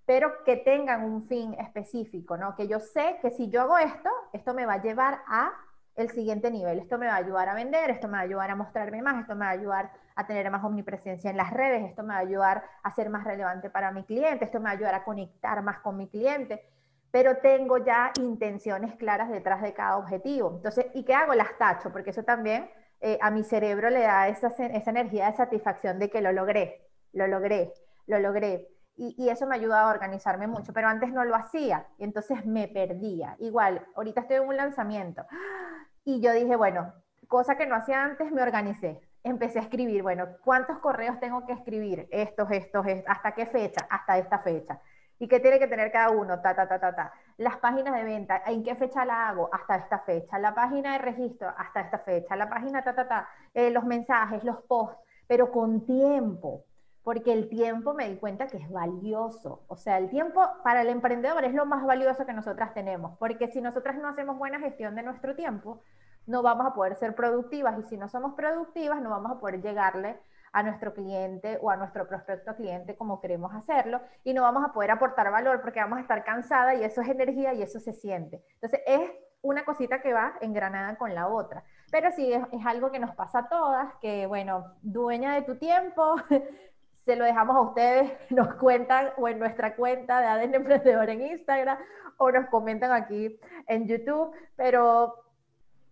pero 0.06 0.44
que 0.44 0.58
tengan 0.58 1.04
un 1.04 1.28
fin 1.28 1.54
específico, 1.56 2.38
¿no? 2.38 2.56
Que 2.56 2.68
yo 2.68 2.80
sé 2.80 3.18
que 3.22 3.32
si 3.32 3.50
yo 3.50 3.62
hago 3.62 3.78
esto, 3.78 4.10
esto 4.34 4.54
me 4.54 4.66
va 4.66 4.74
a 4.74 4.82
llevar 4.82 5.22
a 5.28 5.54
el 5.96 6.10
siguiente 6.10 6.52
nivel. 6.52 6.80
Esto 6.80 6.98
me 6.98 7.08
va 7.08 7.14
a 7.14 7.18
ayudar 7.18 7.50
a 7.50 7.54
vender, 7.54 7.90
esto 7.90 8.08
me 8.08 8.14
va 8.14 8.20
a 8.20 8.24
ayudar 8.24 8.52
a 8.52 8.56
mostrarme 8.56 9.02
más, 9.02 9.22
esto 9.22 9.36
me 9.36 9.46
va 9.46 9.52
a 9.52 9.54
ayudar 9.54 9.92
a 10.16 10.28
tener 10.28 10.50
más 10.52 10.64
omnipresencia 10.64 11.30
en 11.30 11.38
las 11.38 11.52
redes, 11.52 11.84
esto 11.84 12.04
me 12.04 12.14
va 12.14 12.20
a 12.20 12.24
ayudar 12.24 12.64
a 12.84 12.92
ser 12.92 13.10
más 13.10 13.24
relevante 13.24 13.70
para 13.70 13.92
mi 13.92 14.04
cliente, 14.04 14.46
esto 14.46 14.60
me 14.60 14.66
va 14.66 14.70
a 14.72 14.74
ayudar 14.74 14.96
a 14.96 15.04
conectar 15.04 15.62
más 15.62 15.80
con 15.80 15.98
mi 15.98 16.08
cliente, 16.08 16.64
pero 17.12 17.38
tengo 17.38 17.78
ya 17.78 18.12
intenciones 18.20 18.96
claras 18.96 19.30
detrás 19.30 19.62
de 19.62 19.74
cada 19.74 19.98
objetivo. 19.98 20.54
Entonces, 20.56 20.88
¿y 20.94 21.04
qué 21.04 21.14
hago? 21.14 21.34
Las 21.34 21.58
tacho, 21.58 21.92
porque 21.92 22.12
eso 22.12 22.24
también 22.24 22.70
eh, 23.02 23.18
a 23.22 23.32
mi 23.32 23.44
cerebro 23.44 23.90
le 23.90 24.02
da 24.02 24.28
esa, 24.28 24.48
esa 24.48 24.90
energía 24.92 25.26
de 25.28 25.36
satisfacción 25.36 26.00
de 26.00 26.10
que 26.10 26.22
lo 26.22 26.32
logré, 26.32 26.88
lo 27.14 27.28
logré, 27.28 27.74
lo 28.08 28.20
logré. 28.20 28.68
Y, 28.96 29.16
y, 29.18 29.30
eso 29.30 29.48
me 29.48 29.56
ayuda 29.56 29.82
a 29.82 29.90
organizarme 29.90 30.48
mucho, 30.48 30.74
pero 30.74 30.88
antes 30.88 31.12
no 31.12 31.24
lo 31.24 31.36
hacía, 31.36 31.88
y 31.98 32.04
entonces 32.04 32.46
me 32.46 32.68
perdía. 32.68 33.36
Igual, 33.40 33.86
ahorita 33.96 34.22
estoy 34.22 34.38
en 34.38 34.48
un 34.48 34.58
lanzamiento 34.58 35.26
y 36.06 36.22
yo 36.22 36.32
dije, 36.34 36.56
bueno, 36.56 36.94
cosa 37.28 37.56
que 37.56 37.66
no 37.66 37.76
hacía 37.76 38.04
antes, 38.04 38.32
me 38.32 38.44
organicé. 38.44 39.00
Empecé 39.24 39.60
a 39.60 39.62
escribir, 39.64 40.04
bueno, 40.04 40.28
¿cuántos 40.44 40.80
correos 40.80 41.20
tengo 41.20 41.46
que 41.46 41.54
escribir? 41.54 42.08
Estos, 42.12 42.52
estos, 42.52 42.86
estos, 42.86 43.10
¿hasta 43.10 43.34
qué 43.34 43.46
fecha? 43.46 43.88
Hasta 43.90 44.18
esta 44.18 44.40
fecha. 44.40 44.82
¿Y 45.22 45.28
qué 45.28 45.40
tiene 45.40 45.60
que 45.60 45.68
tener 45.68 45.92
cada 45.92 46.10
uno? 46.10 46.42
Ta, 46.42 46.56
ta, 46.56 46.68
ta, 46.68 46.80
ta, 46.80 46.96
ta. 46.96 47.14
Las 47.38 47.58
páginas 47.58 47.94
de 47.94 48.04
venta, 48.04 48.42
¿en 48.48 48.64
qué 48.64 48.74
fecha 48.76 49.06
la 49.06 49.30
hago? 49.30 49.50
Hasta 49.54 49.76
esta 49.76 50.00
fecha. 50.00 50.40
La 50.40 50.56
página 50.56 50.94
de 50.94 50.98
registro, 50.98 51.48
hasta 51.56 51.82
esta 51.82 52.00
fecha. 52.00 52.36
La 52.36 52.50
página, 52.50 52.84
ta, 52.84 52.96
ta, 52.96 53.08
ta. 53.08 53.30
Eh, 53.54 53.70
los 53.70 53.84
mensajes, 53.84 54.44
los 54.44 54.64
posts, 54.64 54.98
pero 55.28 55.52
con 55.52 55.86
tiempo 55.86 56.66
porque 57.04 57.34
el 57.34 57.50
tiempo 57.50 57.94
me 57.94 58.10
di 58.10 58.18
cuenta 58.18 58.48
que 58.48 58.58
es 58.58 58.70
valioso. 58.72 59.64
O 59.68 59.76
sea, 59.76 60.00
el 60.00 60.10
tiempo 60.10 60.42
para 60.64 60.82
el 60.82 60.90
emprendedor 60.90 61.44
es 61.44 61.54
lo 61.54 61.68
más 61.68 61.86
valioso 61.86 62.26
que 62.26 62.34
nosotras 62.34 62.74
tenemos, 62.74 63.18
porque 63.20 63.48
si 63.48 63.62
nosotras 63.62 63.98
no 63.98 64.08
hacemos 64.08 64.38
buena 64.38 64.60
gestión 64.60 64.96
de 64.96 65.04
nuestro 65.04 65.36
tiempo, 65.36 65.82
no 66.26 66.42
vamos 66.42 66.66
a 66.66 66.74
poder 66.74 66.96
ser 66.96 67.16
productivas 67.16 67.78
y 67.80 67.84
si 67.84 67.98
no 67.98 68.08
somos 68.08 68.34
productivas, 68.34 69.02
no 69.02 69.10
vamos 69.10 69.32
a 69.32 69.40
poder 69.40 69.62
llegarle 69.62 70.20
a 70.54 70.64
nuestro 70.64 70.94
cliente 70.94 71.58
o 71.62 71.70
a 71.70 71.78
nuestro 71.78 72.08
prospecto 72.08 72.56
cliente 72.56 72.96
como 72.96 73.22
queremos 73.22 73.54
hacerlo 73.54 74.02
y 74.24 74.34
no 74.34 74.42
vamos 74.42 74.64
a 74.66 74.74
poder 74.74 74.92
aportar 74.92 75.32
valor 75.32 75.62
porque 75.62 75.80
vamos 75.80 76.00
a 76.00 76.02
estar 76.02 76.24
cansada 76.24 76.76
y 76.76 76.84
eso 76.84 77.02
es 77.02 77.10
energía 77.10 77.54
y 77.54 77.62
eso 77.62 77.80
se 77.80 77.94
siente. 77.94 78.44
Entonces 78.56 78.82
es 78.86 79.12
una 79.42 79.66
cosita 79.66 80.02
que 80.02 80.14
va 80.14 80.34
engranada 80.42 80.96
con 80.98 81.16
la 81.16 81.28
otra. 81.28 81.64
Pero 81.92 82.12
sí, 82.12 82.32
es, 82.32 82.66
algo 82.66 82.92
que 82.92 83.00
nos 83.00 83.16
pasa 83.16 83.40
a 83.40 83.50
todas, 83.50 83.94
que 84.02 84.26
bueno, 84.28 84.76
dueña 84.82 85.36
de 85.36 85.42
tu 85.42 85.58
tiempo, 85.58 86.16
se 87.06 87.16
lo 87.16 87.26
dejamos 87.26 87.56
a 87.56 87.62
ustedes, 87.62 88.12
nos 88.30 88.54
cuentan 88.56 89.10
o 89.18 89.28
en 89.28 89.40
nuestra 89.40 89.76
cuenta 89.76 90.20
de 90.20 90.28
ADN 90.28 90.56
Emprendedor 90.56 91.10
en 91.10 91.22
Instagram 91.22 91.78
o 92.18 92.32
nos 92.32 92.48
comentan 92.50 92.92
aquí 92.92 93.40
en 93.68 93.88
YouTube, 93.88 94.32
pero 94.56 95.16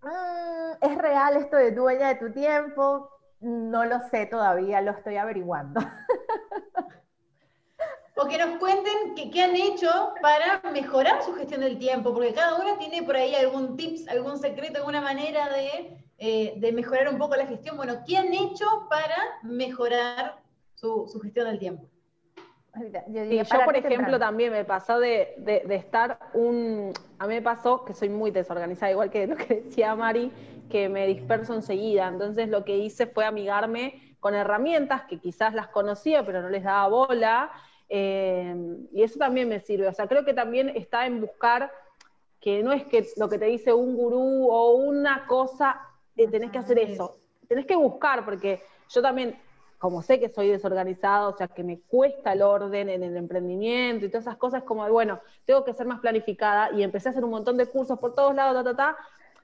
mmm, 0.03 0.71
es 0.81 0.97
real 0.97 1.37
esto 1.37 1.57
de 1.57 1.71
dueña 1.71 2.09
de 2.09 2.15
tu 2.15 2.31
tiempo, 2.31 3.09
no 3.41 3.85
lo 3.85 3.99
sé 4.09 4.25
todavía, 4.25 4.81
lo 4.81 4.91
estoy 4.91 5.17
averiguando. 5.17 5.79
O 8.21 8.27
que 8.27 8.37
nos 8.37 8.57
cuenten 8.57 9.15
qué, 9.15 9.31
qué 9.31 9.43
han 9.43 9.55
hecho 9.55 9.89
para 10.21 10.61
mejorar 10.73 11.23
su 11.23 11.33
gestión 11.35 11.61
del 11.61 11.79
tiempo, 11.79 12.13
porque 12.13 12.33
cada 12.33 12.55
uno 12.61 12.77
tiene 12.77 13.01
por 13.01 13.15
ahí 13.15 13.33
algún 13.33 13.77
tips, 13.77 14.09
algún 14.09 14.37
secreto, 14.37 14.79
alguna 14.79 14.99
manera 14.99 15.47
de, 15.47 15.97
eh, 16.17 16.53
de 16.57 16.71
mejorar 16.73 17.07
un 17.07 17.17
poco 17.17 17.37
la 17.37 17.47
gestión. 17.47 17.77
Bueno, 17.77 18.03
¿qué 18.05 18.17
han 18.17 18.33
hecho 18.33 18.65
para 18.89 19.15
mejorar 19.43 20.37
su, 20.75 21.07
su 21.07 21.17
gestión 21.21 21.47
del 21.47 21.59
tiempo? 21.59 21.85
Yo, 23.07 23.25
sí, 23.25 23.37
yo 23.37 23.65
por 23.65 23.75
ejemplo, 23.77 24.19
también 24.19 24.51
me 24.51 24.65
pasó 24.65 24.99
de, 24.99 25.35
de, 25.37 25.63
de, 25.65 25.75
estar 25.75 26.19
un... 26.33 26.93
A 27.19 27.27
mí 27.27 27.35
me 27.35 27.41
pasó 27.41 27.85
que 27.85 27.93
soy 27.93 28.09
muy 28.09 28.31
desorganizada, 28.31 28.91
igual 28.91 29.09
que 29.09 29.27
lo 29.27 29.37
que 29.37 29.61
decía 29.61 29.95
Mari, 29.95 30.29
que 30.69 30.89
me 30.89 31.07
disperso 31.07 31.53
enseguida. 31.53 32.07
Entonces 32.07 32.49
lo 32.49 32.63
que 32.63 32.77
hice 32.77 33.07
fue 33.07 33.25
amigarme 33.25 34.15
con 34.19 34.35
herramientas 34.35 35.03
que 35.03 35.19
quizás 35.19 35.53
las 35.53 35.67
conocía, 35.67 36.25
pero 36.25 36.41
no 36.41 36.49
les 36.49 36.63
daba 36.63 36.87
bola. 36.87 37.51
Eh, 37.89 38.55
y 38.93 39.03
eso 39.03 39.17
también 39.17 39.49
me 39.49 39.59
sirve. 39.59 39.87
O 39.87 39.93
sea, 39.93 40.07
creo 40.07 40.25
que 40.25 40.33
también 40.33 40.69
está 40.69 41.05
en 41.05 41.21
buscar 41.21 41.71
que 42.39 42.63
no 42.63 42.71
es 42.71 42.85
que 42.85 43.05
lo 43.17 43.27
que 43.27 43.37
te 43.37 43.45
dice 43.45 43.73
un 43.73 43.95
gurú 43.95 44.49
o 44.49 44.75
una 44.75 45.27
cosa, 45.27 45.81
eh, 46.15 46.27
tenés 46.27 46.51
que 46.51 46.59
hacer 46.59 46.79
eso. 46.79 47.17
Tenés 47.47 47.65
que 47.65 47.75
buscar, 47.75 48.23
porque 48.23 48.61
yo 48.89 49.01
también 49.01 49.35
como 49.79 50.01
sé 50.01 50.19
que 50.19 50.27
soy 50.27 50.49
desorganizado, 50.49 51.29
o 51.29 51.37
sea, 51.37 51.47
que 51.47 51.63
me 51.63 51.79
cuesta 51.79 52.33
el 52.33 52.41
orden 52.41 52.89
en 52.89 53.01
el 53.01 53.15
emprendimiento 53.15 54.05
y 54.05 54.09
todas 54.09 54.25
esas 54.25 54.35
cosas, 54.35 54.63
como, 54.63 54.83
de, 54.83 54.91
bueno, 54.91 55.21
tengo 55.45 55.63
que 55.63 55.73
ser 55.73 55.87
más 55.87 56.01
planificada 56.01 56.71
y 56.73 56.83
empecé 56.83 57.07
a 57.07 57.11
hacer 57.11 57.23
un 57.23 57.31
montón 57.31 57.55
de 57.55 57.65
cursos 57.65 57.97
por 57.97 58.13
todos 58.13 58.35
lados, 58.35 58.61
ta, 58.61 58.71
ta, 58.71 58.75
ta, 58.75 58.97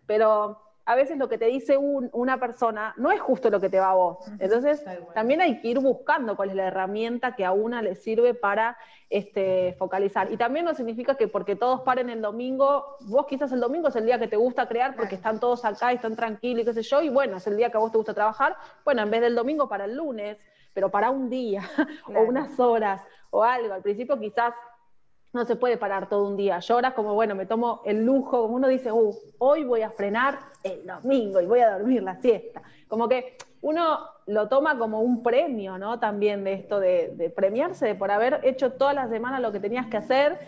pero 0.06 0.62
a 0.88 0.96
veces 0.96 1.18
lo 1.18 1.28
que 1.28 1.38
te 1.38 1.46
dice 1.46 1.78
un- 1.78 2.10
una 2.14 2.40
persona 2.40 2.94
no 2.98 3.12
es 3.12 3.20
justo 3.20 3.50
lo 3.50 3.60
que 3.60 3.70
te 3.70 3.80
va 3.80 3.90
a 3.92 3.96
vos. 3.96 4.20
Entonces, 4.40 4.84
también 5.16 5.42
hay 5.42 5.60
que 5.60 5.70
ir 5.70 5.80
buscando 5.80 6.36
cuál 6.36 6.50
es 6.50 6.56
la 6.56 6.68
herramienta 6.68 7.36
que 7.36 7.44
a 7.44 7.52
una 7.52 7.82
le 7.82 7.96
sirve 7.96 8.34
para 8.36 8.78
este, 9.10 9.74
focalizar. 9.80 10.32
Y 10.32 10.38
también 10.38 10.66
no 10.66 10.74
significa 10.74 11.16
que 11.16 11.28
porque 11.28 11.56
todos 11.56 11.82
paren 11.82 12.10
el 12.10 12.22
domingo, 12.22 12.98
vos 13.02 13.26
quizás 13.28 13.52
el 13.52 13.60
domingo 13.60 13.88
es 13.88 13.96
el 13.96 14.06
día 14.06 14.20
que 14.20 14.28
te 14.28 14.36
gusta 14.36 14.68
crear 14.68 14.96
porque 14.96 15.16
están 15.16 15.40
todos 15.40 15.64
acá 15.66 15.92
y 15.92 15.96
están 15.96 16.16
tranquilos 16.16 16.62
y 16.64 16.66
qué 16.66 16.74
sé 16.74 16.82
yo, 16.84 17.02
y 17.02 17.10
bueno, 17.10 17.38
es 17.38 17.48
el 17.48 17.56
día 17.58 17.70
que 17.70 17.78
a 17.78 17.80
vos 17.80 17.92
te 17.92 17.98
gusta 17.98 18.14
trabajar, 18.14 18.56
bueno, 18.84 19.02
en 19.04 19.10
vez 19.12 19.22
del 19.22 19.36
domingo 19.36 19.68
para 19.70 19.86
el 19.86 19.96
lunes, 19.96 20.38
pero 20.74 20.90
para 20.92 21.10
un 21.10 21.30
día 21.30 21.62
Claro. 22.06 22.22
o 22.22 22.24
unas 22.28 22.60
horas 22.60 23.02
o 23.30 23.44
algo. 23.44 23.74
Al 23.74 23.82
principio 23.82 24.20
quizás 24.20 24.54
no 25.36 25.46
se 25.46 25.58
puede 25.58 25.78
parar 25.78 26.08
todo 26.08 26.26
un 26.28 26.38
día. 26.38 26.60
Yo 26.60 26.80
como, 26.96 27.14
bueno, 27.14 27.36
me 27.36 27.46
tomo 27.46 27.82
el 27.86 28.06
lujo, 28.06 28.42
como 28.44 28.56
uno 28.56 28.70
dice, 28.70 28.92
uh, 28.92 29.14
hoy 29.38 29.66
voy 29.66 29.82
a 29.82 29.90
frenar 29.92 30.40
el 30.64 30.86
domingo 30.88 31.42
y 31.42 31.46
voy 31.46 31.60
a 31.60 31.72
dormir 31.78 32.02
la 32.02 32.16
siesta. 32.16 32.62
Como 32.88 33.10
que 33.10 33.38
uno 33.62 34.00
lo 34.28 34.48
toma 34.48 34.78
como 34.78 35.02
un 35.02 35.22
premio, 35.22 35.78
¿no? 35.78 36.00
También 36.00 36.44
de 36.46 36.54
esto 36.54 36.80
de, 36.80 37.10
de 37.16 37.30
premiarse, 37.30 37.86
de 37.86 37.96
por 37.96 38.12
haber 38.12 38.40
hecho 38.44 38.72
toda 38.74 38.94
la 38.94 39.10
semana 39.10 39.40
lo 39.42 39.52
que 39.52 39.60
tenías 39.60 39.88
que 39.88 39.98
hacer. 39.98 40.40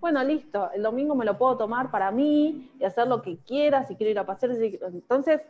Bueno, 0.00 0.24
listo, 0.24 0.70
el 0.74 0.82
domingo 0.82 1.14
me 1.14 1.24
lo 1.24 1.38
puedo 1.38 1.56
tomar 1.56 1.92
para 1.92 2.10
mí 2.10 2.68
y 2.80 2.84
hacer 2.84 3.06
lo 3.06 3.22
que 3.22 3.38
quiera, 3.46 3.86
si 3.86 3.94
quiero 3.94 4.10
ir 4.10 4.18
a 4.18 4.26
pasear. 4.26 4.56
si- 4.56 4.80
Entonces, 4.82 5.40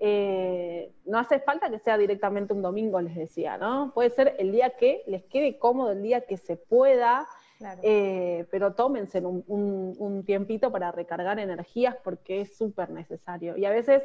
eh, 0.00 0.92
no 1.06 1.18
hace 1.18 1.38
falta 1.38 1.70
que 1.70 1.78
sea 1.78 1.96
directamente 1.96 2.52
un 2.52 2.60
domingo, 2.60 3.00
les 3.00 3.14
decía, 3.14 3.56
¿no? 3.56 3.92
Puede 3.94 4.10
ser 4.10 4.34
el 4.38 4.52
día 4.52 4.70
que 4.70 5.02
les 5.06 5.24
quede 5.24 5.56
cómodo, 5.58 5.92
el 5.92 6.02
día 6.02 6.20
que 6.22 6.36
se 6.36 6.56
pueda, 6.56 7.26
Claro. 7.58 7.80
eh, 7.84 8.46
pero 8.50 8.74
tómense 8.74 9.20
un, 9.20 9.44
un- 9.46 9.94
un 9.98 10.24
tiempito 10.24 10.70
para 10.72 10.90
recargar 10.92 11.38
energías 11.38 11.96
porque 12.02 12.40
es 12.42 12.56
súper 12.56 12.90
necesario. 12.90 13.56
Y 13.56 13.64
a 13.64 13.70
veces 13.70 14.02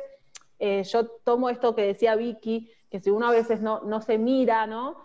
eh, 0.60 0.84
yo 0.84 1.08
tomo 1.24 1.50
esto 1.50 1.74
que 1.76 1.82
decía 1.84 2.16
Vicky, 2.16 2.70
que 2.90 3.00
si 3.00 3.10
uno 3.10 3.28
a 3.28 3.32
veces 3.32 3.62
no, 3.62 3.82
no 3.82 4.02
se 4.02 4.18
mira, 4.18 4.68
¿no? 4.68 4.98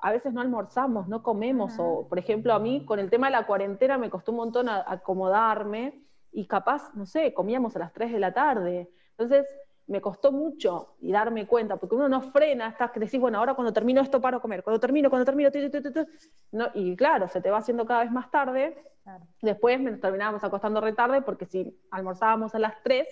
A 0.00 0.12
veces 0.12 0.32
no 0.32 0.40
almorzamos, 0.40 1.08
no 1.08 1.22
comemos, 1.22 1.74
Ajá. 1.74 1.82
o 1.82 2.08
por 2.08 2.18
ejemplo 2.18 2.52
a 2.54 2.58
mí 2.58 2.84
con 2.84 2.98
el 2.98 3.10
tema 3.10 3.26
de 3.28 3.32
la 3.32 3.46
cuarentena 3.46 3.98
me 3.98 4.10
costó 4.10 4.30
un 4.32 4.38
montón 4.38 4.68
a- 4.68 4.84
acomodarme 4.86 6.02
y 6.32 6.46
capaz, 6.46 6.94
no 6.94 7.04
sé, 7.06 7.34
comíamos 7.34 7.74
a 7.76 7.80
las 7.80 7.92
3 7.92 8.12
de 8.12 8.20
la 8.20 8.32
tarde. 8.32 8.88
Entonces 9.10 9.46
me 9.88 10.00
costó 10.00 10.30
mucho 10.30 10.94
y 11.00 11.10
darme 11.10 11.46
cuenta, 11.46 11.76
porque 11.76 11.96
uno 11.96 12.08
no 12.08 12.20
frena, 12.30 12.68
estás 12.68 12.90
que 12.90 13.00
decís, 13.00 13.18
bueno, 13.18 13.38
ahora 13.38 13.54
cuando 13.54 13.72
termino 13.72 14.00
esto 14.00 14.20
paro 14.20 14.36
a 14.36 14.40
comer, 14.40 14.62
cuando 14.62 14.78
termino, 14.78 15.10
cuando 15.10 15.24
termino, 15.24 15.50
tu, 15.50 15.58
tu. 15.70 16.06
No, 16.52 16.68
y 16.74 16.94
claro, 16.94 17.28
se 17.28 17.40
te 17.40 17.50
va 17.50 17.58
haciendo 17.58 17.86
cada 17.86 18.02
vez 18.02 18.12
más 18.12 18.30
tarde. 18.30 18.76
Claro. 19.02 19.24
Después 19.40 19.80
nos 19.80 19.98
terminábamos 20.00 20.44
acostando 20.44 20.80
re 20.80 20.92
tarde 20.92 21.22
porque 21.22 21.46
si 21.46 21.74
almorzábamos 21.90 22.54
a 22.54 22.58
las 22.58 22.74
3, 22.82 23.08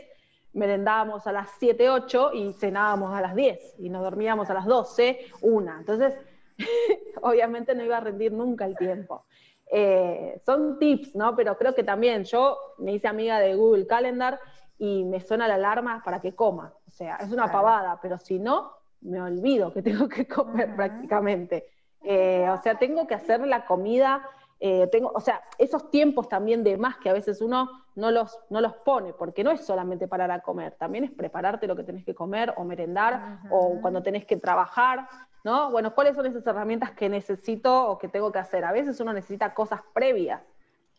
merendábamos 0.52 1.26
a 1.26 1.32
las 1.32 1.48
7, 1.58 1.88
8 1.88 2.32
y 2.34 2.52
cenábamos 2.52 3.14
a 3.14 3.22
las 3.22 3.34
10 3.34 3.76
y 3.78 3.88
nos 3.88 4.02
dormíamos 4.02 4.50
a 4.50 4.54
las 4.54 4.66
12, 4.66 5.18
1. 5.40 5.78
Entonces, 5.78 6.14
obviamente 7.22 7.74
no 7.74 7.84
iba 7.84 7.96
a 7.96 8.00
rendir 8.00 8.32
nunca 8.32 8.66
el 8.66 8.76
tiempo. 8.76 9.24
Eh, 9.72 10.40
son 10.44 10.78
tips, 10.78 11.14
¿no? 11.16 11.34
Pero 11.34 11.56
creo 11.56 11.74
que 11.74 11.82
también 11.84 12.24
yo 12.24 12.58
me 12.78 12.92
hice 12.92 13.08
amiga 13.08 13.40
de 13.40 13.54
Google 13.54 13.86
Calendar 13.86 14.38
y 14.78 15.04
me 15.04 15.20
suena 15.20 15.48
la 15.48 15.54
alarma 15.54 16.02
para 16.04 16.20
que 16.20 16.34
coma. 16.34 16.72
O 16.86 16.90
sea, 16.90 17.16
es 17.16 17.28
una 17.32 17.44
Claro. 17.44 17.52
pavada, 17.52 17.98
pero 18.02 18.18
si 18.18 18.38
no, 18.38 18.72
me 19.00 19.20
olvido 19.20 19.72
que 19.72 19.82
tengo 19.82 20.08
que 20.08 20.26
comer 20.26 20.68
Ajá. 20.68 20.76
prácticamente. 20.76 21.66
Eh, 22.02 22.48
o 22.50 22.56
sea, 22.62 22.78
tengo 22.78 23.06
que 23.06 23.14
hacer 23.14 23.46
la 23.46 23.64
comida, 23.66 24.28
eh, 24.60 24.86
tengo, 24.92 25.10
o 25.14 25.20
sea, 25.20 25.42
esos 25.58 25.90
tiempos 25.90 26.28
también 26.28 26.62
de 26.64 26.76
más 26.78 26.96
que 26.98 27.10
a 27.10 27.12
veces 27.12 27.40
uno 27.40 27.68
no 27.94 28.10
los, 28.10 28.38
no 28.50 28.60
los 28.60 28.74
pone, 28.74 29.12
porque 29.12 29.42
no 29.44 29.50
es 29.50 29.64
solamente 29.64 30.06
parar 30.08 30.30
a 30.30 30.40
comer, 30.40 30.74
también 30.78 31.04
es 31.04 31.10
prepararte 31.10 31.66
lo 31.66 31.74
que 31.76 31.82
tenés 31.82 32.04
que 32.04 32.14
comer 32.14 32.54
o 32.56 32.64
merendar 32.64 33.14
Ajá. 33.14 33.48
o 33.50 33.80
cuando 33.80 34.02
tenés 34.02 34.24
que 34.24 34.36
trabajar, 34.36 35.08
¿no? 35.44 35.70
Bueno, 35.70 35.94
¿cuáles 35.94 36.14
son 36.16 36.26
esas 36.26 36.46
herramientas 36.46 36.92
que 36.92 37.08
necesito 37.08 37.88
o 37.88 37.98
que 37.98 38.08
tengo 38.08 38.30
que 38.32 38.38
hacer? 38.38 38.64
A 38.64 38.72
veces 38.72 38.98
uno 39.00 39.12
necesita 39.12 39.54
cosas 39.54 39.80
previas. 39.92 40.42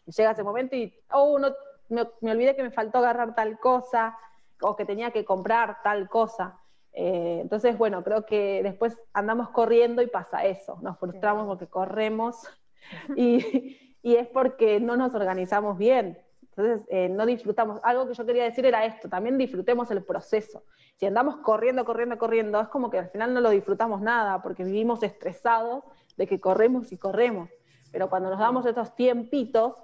Llega 0.06 0.32
ese 0.32 0.44
momento 0.44 0.76
y, 0.76 0.94
oh, 1.12 1.38
no, 1.38 1.50
me, 1.89 2.08
me 2.21 2.32
olvidé 2.32 2.56
que 2.56 2.63
me 2.63 2.71
faltó 2.71 3.00
agarrar 3.00 3.36
tal 3.36 3.60
cosa 3.60 4.17
o 4.62 4.76
que 4.76 4.86
tenía 4.86 5.12
que 5.12 5.26
comprar 5.26 5.78
tal 5.84 6.10
cosa. 6.10 6.60
Eh, 6.93 7.39
entonces, 7.41 7.78
bueno, 7.78 8.04
creo 8.04 8.26
que 8.26 8.62
después 8.63 8.97
andamos 9.13 9.50
corriendo 9.50 10.02
y 10.02 10.08
pasa 10.08 10.45
eso, 10.45 10.80
nos 10.82 10.97
frustramos 10.97 11.43
Sí. 11.43 11.47
porque 11.47 11.67
corremos 11.67 12.47
y, 13.15 13.78
y 14.02 14.15
es 14.15 14.28
porque 14.28 14.80
no 14.80 14.97
nos 14.97 15.13
organizamos 15.13 15.78
bien. 15.78 16.19
Entonces, 16.41 16.88
eh, 16.89 17.08
no 17.10 17.28
disfrutamos. 17.28 17.80
Algo 17.84 18.08
que 18.08 18.15
yo 18.15 18.26
quería 18.26 18.43
decir 18.45 18.65
era 18.65 18.84
esto, 18.86 19.08
también 19.08 19.38
disfrutemos 19.38 19.91
el 19.91 20.04
proceso. 20.04 20.63
Si 20.95 21.06
andamos 21.06 21.38
corriendo, 21.38 21.86
corriendo, 21.86 22.17
corriendo, 22.17 22.60
es 22.60 22.67
como 22.69 22.89
que 22.89 22.97
al 22.97 23.10
final 23.10 23.32
no 23.32 23.41
lo 23.41 23.52
disfrutamos 23.52 24.02
nada, 24.02 24.41
porque 24.41 24.63
vivimos 24.63 25.04
estresados 25.04 25.84
de 26.17 26.26
que 26.26 26.39
corremos 26.39 26.91
y 26.91 26.97
corremos. 26.97 27.52
Pero 27.91 28.10
cuando 28.10 28.32
nos 28.32 28.39
damos 28.39 28.65
estos 28.65 28.95
tiempitos, 28.95 29.76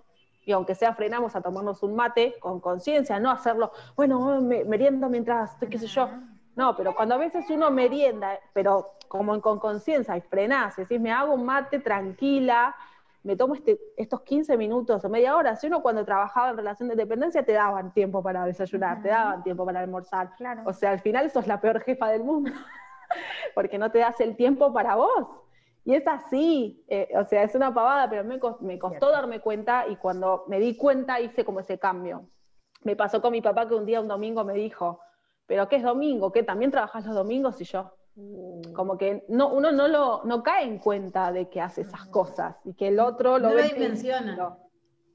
y 0.46 0.52
aunque 0.52 0.76
sea 0.76 0.94
frenamos 0.94 1.36
a 1.36 1.42
tomarnos 1.42 1.84
un 1.84 1.96
mate 1.96 2.36
con 2.40 2.60
conciencia, 2.60 3.20
no 3.20 3.32
hacerlo, 3.32 3.72
bueno, 3.96 4.42
me, 4.42 4.64
meriendo 4.64 5.10
mientras, 5.10 5.56
qué 5.70 5.78
sé 5.78 5.88
yo. 5.88 6.10
No, 6.56 6.76
pero 6.76 6.94
cuando 6.94 7.16
a 7.16 7.18
veces 7.18 7.50
uno 7.50 7.72
merienda, 7.72 8.40
pero 8.54 8.92
como 9.08 9.40
con 9.42 9.60
conciencia 9.60 10.16
y 10.18 10.22
frenás, 10.22 10.76
decís, 10.76 11.00
me 11.00 11.12
hago 11.12 11.34
un 11.34 11.46
mate 11.46 11.80
tranquila, 11.80 12.76
me 13.24 13.36
tomo 13.36 13.56
este, 13.56 13.80
estos 13.98 14.22
15 14.22 14.58
minutos 14.58 15.04
o 15.04 15.10
media 15.10 15.36
hora. 15.36 15.56
Si 15.56 15.68
uno 15.68 15.82
cuando 15.82 16.06
trabajaba 16.06 16.50
en 16.50 16.58
relación 16.58 16.90
de 16.90 16.96
dependencia 16.96 17.44
te 17.44 17.54
daban 17.54 17.94
tiempo 17.94 18.22
para 18.22 18.46
desayunar, 18.46 19.02
te 19.02 19.10
daban 19.10 19.44
tiempo 19.44 19.66
para 19.66 19.80
almorzar. 19.80 20.36
Claro. 20.36 20.62
O 20.66 20.74
sea, 20.74 20.92
al 20.92 21.00
final 21.00 21.32
sos 21.32 21.48
la 21.48 21.60
peor 21.60 21.82
jefa 21.82 22.10
del 22.10 22.24
mundo, 22.24 22.52
porque 23.56 23.78
no 23.78 23.92
te 23.92 24.00
das 24.00 24.20
el 24.20 24.36
tiempo 24.36 24.74
para 24.74 24.96
vos. 24.96 25.28
Y 25.86 25.96
es 25.96 26.08
así, 26.08 26.84
eh, 26.88 27.10
o 27.16 27.26
sea, 27.26 27.44
es 27.44 27.56
una 27.56 27.74
pavada, 27.74 28.10
pero 28.10 28.24
me, 28.24 28.40
me 28.62 28.80
costó 28.80 28.90
Cierto. 28.90 29.12
darme 29.12 29.42
cuenta 29.42 29.86
y 29.88 29.98
cuando 29.98 30.46
me 30.48 30.60
di 30.60 30.78
cuenta 30.78 31.20
hice 31.20 31.44
como 31.44 31.60
ese 31.60 31.78
cambio. 31.78 32.30
Me 32.84 32.96
pasó 32.96 33.22
con 33.22 33.32
mi 33.32 33.42
papá 33.42 33.68
que 33.68 33.76
un 33.76 33.86
día, 33.86 34.00
un 34.02 34.08
domingo, 34.08 34.44
me 34.44 34.54
dijo, 34.54 35.00
¿pero 35.46 35.68
qué 35.68 35.78
es 35.78 35.84
domingo? 35.84 36.32
¿Qué? 36.32 36.44
¿También 36.44 36.72
trabajas 36.72 37.06
los 37.06 37.16
domingos? 37.16 37.60
Y 37.60 37.66
yo, 37.66 37.92
como 38.74 38.98
que 38.98 39.26
no, 39.28 39.50
uno 39.50 39.72
no, 39.72 39.88
lo, 39.88 40.22
no 40.24 40.42
cae 40.42 40.64
en 40.64 40.80
cuenta 40.80 41.32
de 41.32 41.50
que 41.50 41.60
hace 41.60 41.82
esas 41.82 42.06
cosas 42.06 42.56
y 42.64 42.74
que 42.74 42.88
el 42.90 43.00
otro 43.00 43.38
lo 43.38 43.50
No 43.50 43.56
ve 43.56 43.64
dimensiona. 43.64 44.58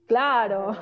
Claro. 0.06 0.72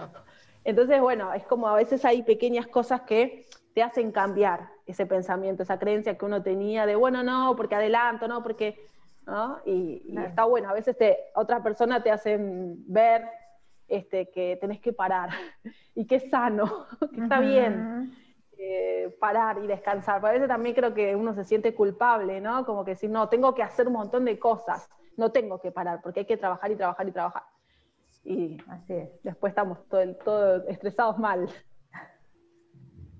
Entonces, 0.64 1.00
bueno, 1.00 1.32
es 1.32 1.44
como 1.46 1.68
a 1.68 1.76
veces 1.76 2.04
hay 2.04 2.22
pequeñas 2.22 2.66
cosas 2.66 3.02
que 3.02 3.46
te 3.74 3.82
hacen 3.82 4.10
cambiar 4.10 4.70
ese 4.86 5.06
pensamiento, 5.06 5.62
esa 5.62 5.78
creencia 5.78 6.16
que 6.16 6.24
uno 6.24 6.42
tenía 6.42 6.86
de, 6.86 6.96
bueno, 6.96 7.22
no, 7.22 7.54
porque 7.56 7.74
adelanto, 7.74 8.26
no, 8.26 8.42
porque, 8.42 8.88
¿no? 9.26 9.58
Y, 9.64 10.02
y 10.06 10.16
está 10.18 10.44
bueno, 10.44 10.70
a 10.70 10.72
veces 10.72 10.96
te, 10.96 11.16
otras 11.34 11.60
personas 11.62 12.02
te 12.02 12.10
hacen 12.10 12.76
ver 12.86 13.24
este, 13.88 14.30
que 14.30 14.56
tenés 14.60 14.80
que 14.80 14.92
parar 14.92 15.30
y 15.94 16.06
que 16.06 16.16
es 16.16 16.30
sano, 16.30 16.86
que 17.14 17.22
está 17.22 17.40
bien 17.40 18.12
eh, 18.58 19.16
parar 19.20 19.58
y 19.62 19.66
descansar. 19.66 20.20
Pero 20.20 20.28
a 20.28 20.32
veces 20.32 20.48
también 20.48 20.74
creo 20.74 20.94
que 20.94 21.14
uno 21.16 21.34
se 21.34 21.44
siente 21.44 21.74
culpable, 21.74 22.40
¿no? 22.40 22.64
Como 22.64 22.84
que 22.84 22.94
si 22.94 23.08
no, 23.08 23.28
tengo 23.28 23.54
que 23.54 23.62
hacer 23.62 23.86
un 23.88 23.94
montón 23.94 24.24
de 24.24 24.38
cosas, 24.38 24.88
no 25.16 25.30
tengo 25.32 25.60
que 25.60 25.70
parar, 25.72 26.00
porque 26.02 26.20
hay 26.20 26.26
que 26.26 26.36
trabajar 26.36 26.70
y 26.70 26.76
trabajar 26.76 27.08
y 27.08 27.12
trabajar. 27.12 27.42
Y 28.24 28.58
Así 28.68 28.92
es. 28.94 29.22
después 29.22 29.50
estamos 29.52 29.86
todo, 29.88 30.00
el- 30.00 30.16
todo 30.18 30.66
estresados 30.68 31.18
mal. 31.18 31.48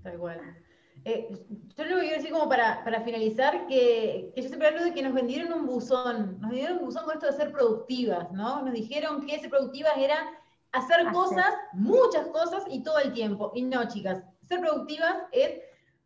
Tal 0.02 0.18
cual. 0.18 0.40
Eh, 1.08 1.28
yo 1.76 1.84
lo 1.84 2.00
quiero 2.00 2.16
decir 2.16 2.32
como 2.32 2.48
para, 2.48 2.82
para 2.82 3.00
finalizar, 3.02 3.68
que, 3.68 4.32
que 4.34 4.42
yo 4.42 4.48
siempre 4.48 4.66
hablo 4.66 4.82
de 4.82 4.92
que 4.92 5.02
nos 5.02 5.14
vendieron 5.14 5.52
un 5.52 5.64
buzón, 5.66 6.40
nos 6.40 6.50
vendieron 6.50 6.78
un 6.78 6.86
buzón 6.86 7.04
con 7.04 7.14
esto 7.14 7.26
de 7.26 7.32
ser 7.32 7.52
productivas, 7.52 8.32
¿no? 8.32 8.62
Nos 8.62 8.74
dijeron 8.74 9.24
que 9.24 9.38
ser 9.38 9.48
productivas 9.48 9.92
era 9.96 10.16
hacer 10.72 11.00
Hacer. 11.02 11.12
cosas, 11.12 11.54
muchas 11.74 12.26
cosas 12.26 12.64
y 12.68 12.82
todo 12.82 12.98
el 12.98 13.12
tiempo. 13.12 13.52
Y 13.54 13.62
no, 13.62 13.86
chicas, 13.86 14.20
ser 14.48 14.58
productivas 14.60 15.16
es, 15.30 15.60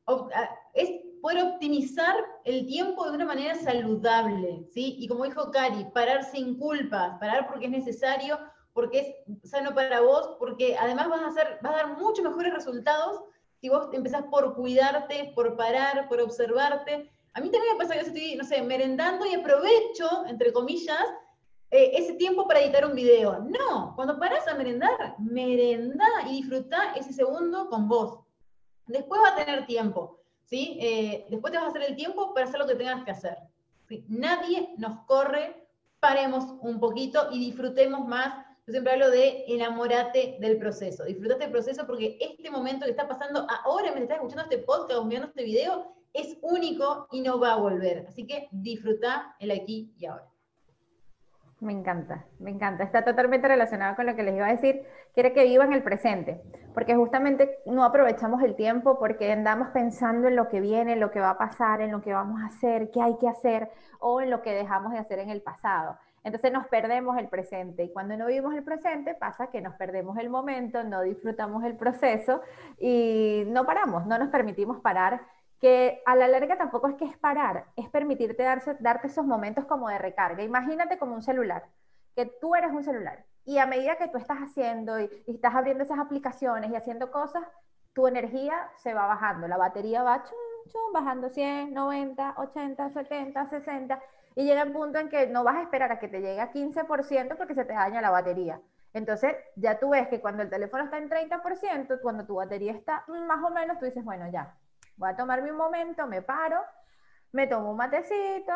a- 0.07 0.51
es 0.75 0.91
poder 1.23 1.45
optimizar 1.45 2.15
el 2.45 2.67
tiempo 2.67 3.05
de 3.07 3.13
una 3.17 3.25
manera 3.25 3.55
saludable, 3.55 4.67
¿sí? 4.71 4.97
Y 4.99 5.09
como 5.09 5.25
dijo 5.25 5.51
Cari, 5.51 5.87
parar 5.95 6.25
sin 6.25 6.59
culpas, 6.59 7.19
parar 7.19 7.47
porque 7.49 7.67
es 7.67 7.71
necesario, 7.73 8.39
porque 8.75 9.25
es 9.43 9.51
sano 9.51 9.75
para 9.75 10.01
vos, 10.03 10.37
porque 10.39 10.77
además 10.79 11.09
vas 11.09 11.23
a, 11.23 11.27
hacer, 11.29 11.59
vas 11.63 11.73
a 11.73 11.77
dar 11.77 11.97
mucho 11.99 12.23
mejores 12.23 12.53
resultados 12.53 13.23
si 13.61 13.69
vos 13.69 13.89
empezás 13.93 14.23
por 14.31 14.55
cuidarte, 14.55 15.33
por 15.35 15.57
parar, 15.57 16.09
por 16.09 16.21
observarte. 16.21 17.11
A 17.35 17.41
mí 17.41 17.51
también 17.51 17.75
me 17.75 17.79
pasa 17.79 17.95
que 17.95 18.01
yo 18.01 18.07
estoy, 18.07 18.35
no 18.37 18.45
sé, 18.45 18.63
merendando 18.63 19.27
y 19.27 19.35
aprovecho, 19.35 20.25
entre 20.27 20.53
comillas, 20.53 21.05
eh, 21.71 21.93
ese 21.95 22.15
tiempo 22.15 22.49
para 22.49 22.61
editar 22.61 22.87
un 22.87 22.95
video. 22.95 23.39
No, 23.41 23.95
cuando 23.95 24.19
parás 24.19 24.49
a 24.49 24.55
merendar, 24.55 25.15
merendá 25.19 26.07
y 26.27 26.41
disfrutá 26.41 26.95
ese 26.97 27.13
segundo 27.13 27.69
con 27.69 27.87
vos. 27.87 28.21
Después 28.87 29.21
va 29.23 29.29
a 29.29 29.37
tener 29.37 29.67
tiempo, 29.67 30.21
¿sí? 30.45 30.79
Eh, 30.81 31.27
después 31.31 31.53
te 31.53 31.59
vas 31.59 31.67
a 31.67 31.71
hacer 31.71 31.83
el 31.83 31.97
tiempo 31.97 32.33
para 32.35 32.47
hacer 32.47 32.59
lo 32.59 32.67
que 32.67 32.75
tengas 32.75 33.05
que 33.05 33.13
hacer. 33.13 33.37
¿sí? 33.89 34.05
Nadie 34.09 34.75
nos 34.79 35.05
corre, 35.05 35.69
paremos 36.01 36.45
un 36.63 36.81
poquito 36.81 37.29
y 37.31 37.39
disfrutemos 37.39 38.09
más 38.09 38.47
yo 38.67 38.73
siempre 38.73 38.93
hablo 38.93 39.11
de 39.11 39.45
enamorate 39.49 40.37
del 40.41 40.59
proceso, 40.59 41.05
disfrutate 41.05 41.45
del 41.45 41.53
proceso 41.53 41.87
porque 41.87 42.19
este 42.21 42.51
momento 42.51 42.85
que 42.85 42.93
está 42.93 43.09
pasando 43.09 43.47
ahora, 43.65 43.93
me 43.93 44.01
estás 44.01 44.17
escuchando 44.17 44.45
este 44.45 44.59
podcast 44.59 45.01
o 45.01 45.05
mirando 45.05 45.29
este 45.29 45.45
video, 45.45 45.95
es 46.13 46.37
único 46.43 47.07
y 47.11 47.21
no 47.21 47.39
va 47.39 47.55
a 47.55 47.57
volver. 47.57 48.07
Así 48.09 48.27
que 48.27 48.49
disfruta 48.51 49.35
el 49.39 49.51
aquí 49.51 49.93
y 49.97 50.07
ahora. 50.07 50.27
Me 51.61 51.73
encanta, 51.75 52.25
me 52.39 52.51
encanta. 52.51 52.85
Está 52.85 53.05
totalmente 53.05 53.47
relacionado 53.47 53.95
con 53.95 54.07
lo 54.07 54.17
que 54.17 54.23
les 54.23 54.35
iba 54.35 54.47
a 54.47 54.53
decir. 54.53 54.83
Quiere 55.13 55.35
que 55.35 55.45
vivan 55.45 55.75
el 55.75 55.83
presente, 55.83 56.41
porque 56.73 56.97
justamente 56.97 57.59
no 57.67 57.85
aprovechamos 57.85 58.43
el 58.43 58.57
tiempo 58.57 58.99
porque 58.99 59.31
andamos 59.31 59.69
pensando 59.69 60.29
en 60.29 60.37
lo 60.37 60.49
que 60.49 60.61
viene, 60.61 60.95
en 60.95 61.01
lo 61.01 61.11
que 61.11 61.21
va 61.21 61.31
a 61.31 61.39
pasar, 61.39 61.83
en 61.83 61.93
lo 61.93 62.01
que 62.01 62.15
vamos 62.15 62.41
a 62.41 62.47
hacer, 62.47 62.91
qué 62.91 63.03
hay 63.03 63.19
que 63.19 63.29
hacer 63.29 63.69
o 63.99 64.23
en 64.23 64.31
lo 64.31 64.41
que 64.41 64.55
dejamos 64.55 64.93
de 64.93 65.01
hacer 65.01 65.19
en 65.19 65.29
el 65.29 65.43
pasado. 65.43 65.99
Entonces 66.23 66.53
nos 66.53 66.67
perdemos 66.67 67.17
el 67.19 67.29
presente 67.29 67.85
y 67.85 67.93
cuando 67.93 68.17
no 68.17 68.27
vivimos 68.27 68.55
el 68.55 68.63
presente 68.63 69.15
pasa 69.15 69.51
que 69.51 69.63
nos 69.63 69.75
perdemos 69.77 70.19
el 70.19 70.29
momento, 70.29 70.85
no 70.85 71.03
disfrutamos 71.03 71.65
el 71.65 71.77
proceso 71.77 72.43
y 72.79 73.45
no 73.47 73.65
paramos, 73.65 74.07
no 74.07 74.19
nos 74.19 74.29
permitimos 74.29 74.81
parar 74.81 75.23
que 75.61 76.03
a 76.07 76.17
la 76.17 76.29
larga 76.29 76.57
tampoco 76.57 76.89
es 76.89 76.95
que 76.97 77.05
es 77.05 77.17
parar, 77.19 77.67
es 77.77 77.89
permitirte 77.89 78.43
darse, 78.43 78.77
darte 78.81 79.09
esos 79.09 79.27
momentos 79.27 79.67
como 79.67 79.89
de 79.89 79.99
recarga. 79.99 80.43
Imagínate 80.43 80.99
como 80.99 81.15
un 81.15 81.23
celular, 81.23 81.67
que 82.17 82.27
tú 82.27 82.55
eres 82.55 82.71
un 82.71 82.83
celular 82.83 83.25
y 83.45 83.59
a 83.59 83.67
medida 83.67 83.97
que 83.97 84.09
tú 84.09 84.19
estás 84.19 84.39
haciendo 84.39 85.01
y, 85.01 85.11
estás 85.27 85.55
abriendo 85.55 85.85
esas 85.85 85.99
aplicaciones 85.99 86.71
y 86.71 86.77
haciendo 86.77 87.11
cosas, 87.11 87.43
tu 87.95 88.07
energía 88.07 88.71
se 88.77 88.95
va 88.95 89.07
bajando, 89.07 89.49
la 89.49 89.57
batería 89.57 90.03
va 90.03 90.23
chum, 90.25 90.73
chum, 90.73 90.93
bajando 90.93 91.29
100, 91.29 91.73
90, 91.73 92.35
80, 92.37 92.91
70, 92.91 93.47
60 93.51 94.03
y 94.41 94.45
llega 94.45 94.63
el 94.63 94.73
punto 94.73 94.99
en 94.99 95.09
que 95.09 95.27
no 95.27 95.45
vas 95.45 95.57
a 95.57 95.63
esperar 95.63 95.93
a 95.93 95.99
que 95.99 96.09
te 96.09 96.21
llegue 96.21 96.41
a 96.41 96.53
15% 96.53 97.37
porque 97.37 97.55
se 97.55 97.65
te 97.65 97.75
daña 97.75 98.01
la 98.01 98.11
batería. 98.11 98.61
Entonces, 98.93 99.37
ya 99.57 99.79
tú 99.79 99.91
ves 99.91 100.09
que 100.09 100.21
cuando 100.21 100.43
el 100.43 100.51
teléfono 100.51 100.85
está 100.85 100.99
en 100.99 101.09
30%, 101.09 102.01
cuando 102.01 102.27
tu 102.27 102.37
batería 102.37 102.73
está 102.73 103.05
más 103.09 103.45
o 103.45 103.51
menos, 103.51 103.79
tú 103.79 103.85
dices, 103.85 104.05
bueno, 104.05 104.29
ya, 104.31 104.57
Voy 105.01 105.09
a 105.09 105.17
tomarme 105.17 105.51
un 105.51 105.57
momento, 105.57 106.07
me 106.07 106.21
paro, 106.21 106.61
me 107.33 107.47
tomo 107.47 107.71
un 107.71 107.79
matecito, 107.79 108.53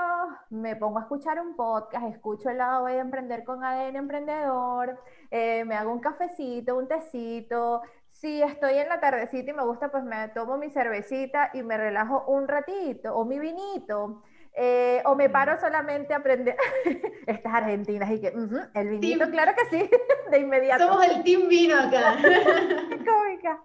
me 0.51 0.77
pongo 0.77 0.99
a 0.99 1.03
escuchar 1.03 1.41
un 1.41 1.57
podcast, 1.57 2.05
escucho 2.07 2.51
el 2.51 2.59
lado 2.59 2.85
de 2.85 2.99
emprender 2.99 3.45
con 3.45 3.65
ADN 3.65 3.97
Emprendedor, 3.97 5.01
eh, 5.31 5.65
me 5.65 5.75
hago 5.75 5.91
un 5.91 6.01
cafecito, 6.01 6.77
un 6.77 6.87
tecito. 6.87 7.81
Si 8.11 8.43
estoy 8.43 8.75
en 8.77 8.91
la 8.91 9.01
tardecita 9.01 9.53
y 9.53 9.55
me 9.55 9.65
gusta, 9.65 9.91
pues 9.91 10.05
me 10.05 10.29
tomo 10.29 10.59
mi 10.59 10.69
cervecita 10.69 11.51
y 11.55 11.63
me 11.63 11.79
relajo 11.79 12.27
un 12.27 12.47
ratito, 12.47 13.17
o 13.17 13.25
mi 13.25 13.39
vinito. 13.39 14.23
Eh, 14.57 15.03
o 15.05 15.17
me 15.17 15.29
paro 15.29 15.59
solamente 15.59 16.15
a 16.15 16.19
aprender 16.19 16.57
estas 17.27 17.55
argentinas 17.55 18.09
y 18.13 18.21
que 18.21 18.29
el 18.75 18.89
vinito, 18.89 19.29
claro 19.29 19.53
que 19.57 19.65
sí, 19.65 19.91
de 20.31 20.39
inmediato. 20.39 20.87
Somos 20.87 21.05
el 21.09 21.25
team 21.25 21.49
vino 21.49 21.77
acá. 21.77 22.17
cómica. 23.05 23.61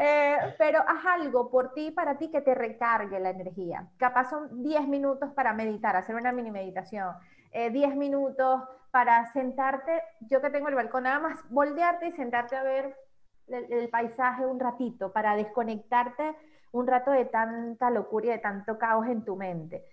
Eh, 0.00 0.36
pero 0.58 0.80
haz 0.80 1.06
algo 1.06 1.48
por 1.50 1.72
ti, 1.72 1.92
para 1.92 2.18
ti, 2.18 2.32
que 2.32 2.40
te 2.40 2.52
recargue 2.56 3.20
la 3.20 3.30
energía. 3.30 3.86
Capaz 3.96 4.30
son 4.30 4.60
10 4.64 4.88
minutos 4.88 5.30
para 5.34 5.52
meditar, 5.52 5.94
hacer 5.94 6.16
una 6.16 6.32
mini 6.32 6.50
meditación. 6.50 7.14
10 7.52 7.72
eh, 7.72 7.94
minutos 7.94 8.62
para 8.90 9.32
sentarte, 9.32 10.02
yo 10.22 10.40
que 10.40 10.50
tengo 10.50 10.68
el 10.68 10.74
balcón, 10.74 11.04
nada 11.04 11.20
más 11.20 11.38
voltearte 11.48 12.08
y 12.08 12.12
sentarte 12.12 12.56
a 12.56 12.64
ver 12.64 12.96
el, 13.46 13.72
el 13.72 13.88
paisaje 13.88 14.44
un 14.44 14.58
ratito, 14.58 15.12
para 15.12 15.36
desconectarte 15.36 16.34
un 16.72 16.88
rato 16.88 17.12
de 17.12 17.24
tanta 17.24 17.90
locura 17.90 18.26
y 18.26 18.30
de 18.30 18.38
tanto 18.38 18.78
caos 18.78 19.06
en 19.06 19.24
tu 19.24 19.36
mente. 19.36 19.84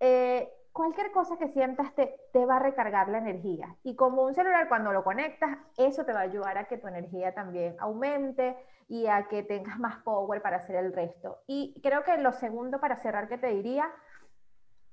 Eh, 0.00 0.52
cualquier 0.72 1.12
cosa 1.12 1.36
que 1.36 1.48
sientas 1.48 1.94
te, 1.94 2.16
te, 2.32 2.44
va 2.46 2.56
a 2.56 2.60
recargar 2.60 3.08
la 3.08 3.18
energía. 3.18 3.76
Y 3.82 3.96
como 3.96 4.22
un 4.22 4.34
celular, 4.34 4.68
cuando 4.68 4.92
lo 4.92 5.04
conectas, 5.04 5.58
eso 5.76 6.04
te 6.04 6.12
va 6.12 6.20
a 6.20 6.24
ayudar 6.24 6.58
a 6.58 6.64
que 6.64 6.78
tu 6.78 6.88
energía 6.88 7.34
también 7.34 7.76
aumente 7.78 8.56
y 8.88 9.06
a 9.06 9.28
que 9.28 9.42
tengas 9.42 9.78
más 9.78 9.98
power 10.02 10.42
para 10.42 10.56
hacer 10.56 10.76
el 10.76 10.92
resto. 10.92 11.38
Y 11.46 11.80
creo 11.82 12.02
que 12.02 12.16
lo 12.18 12.32
segundo 12.32 12.80
para 12.80 12.96
cerrar 12.96 13.28
que 13.28 13.38
te 13.38 13.48
diría 13.48 13.90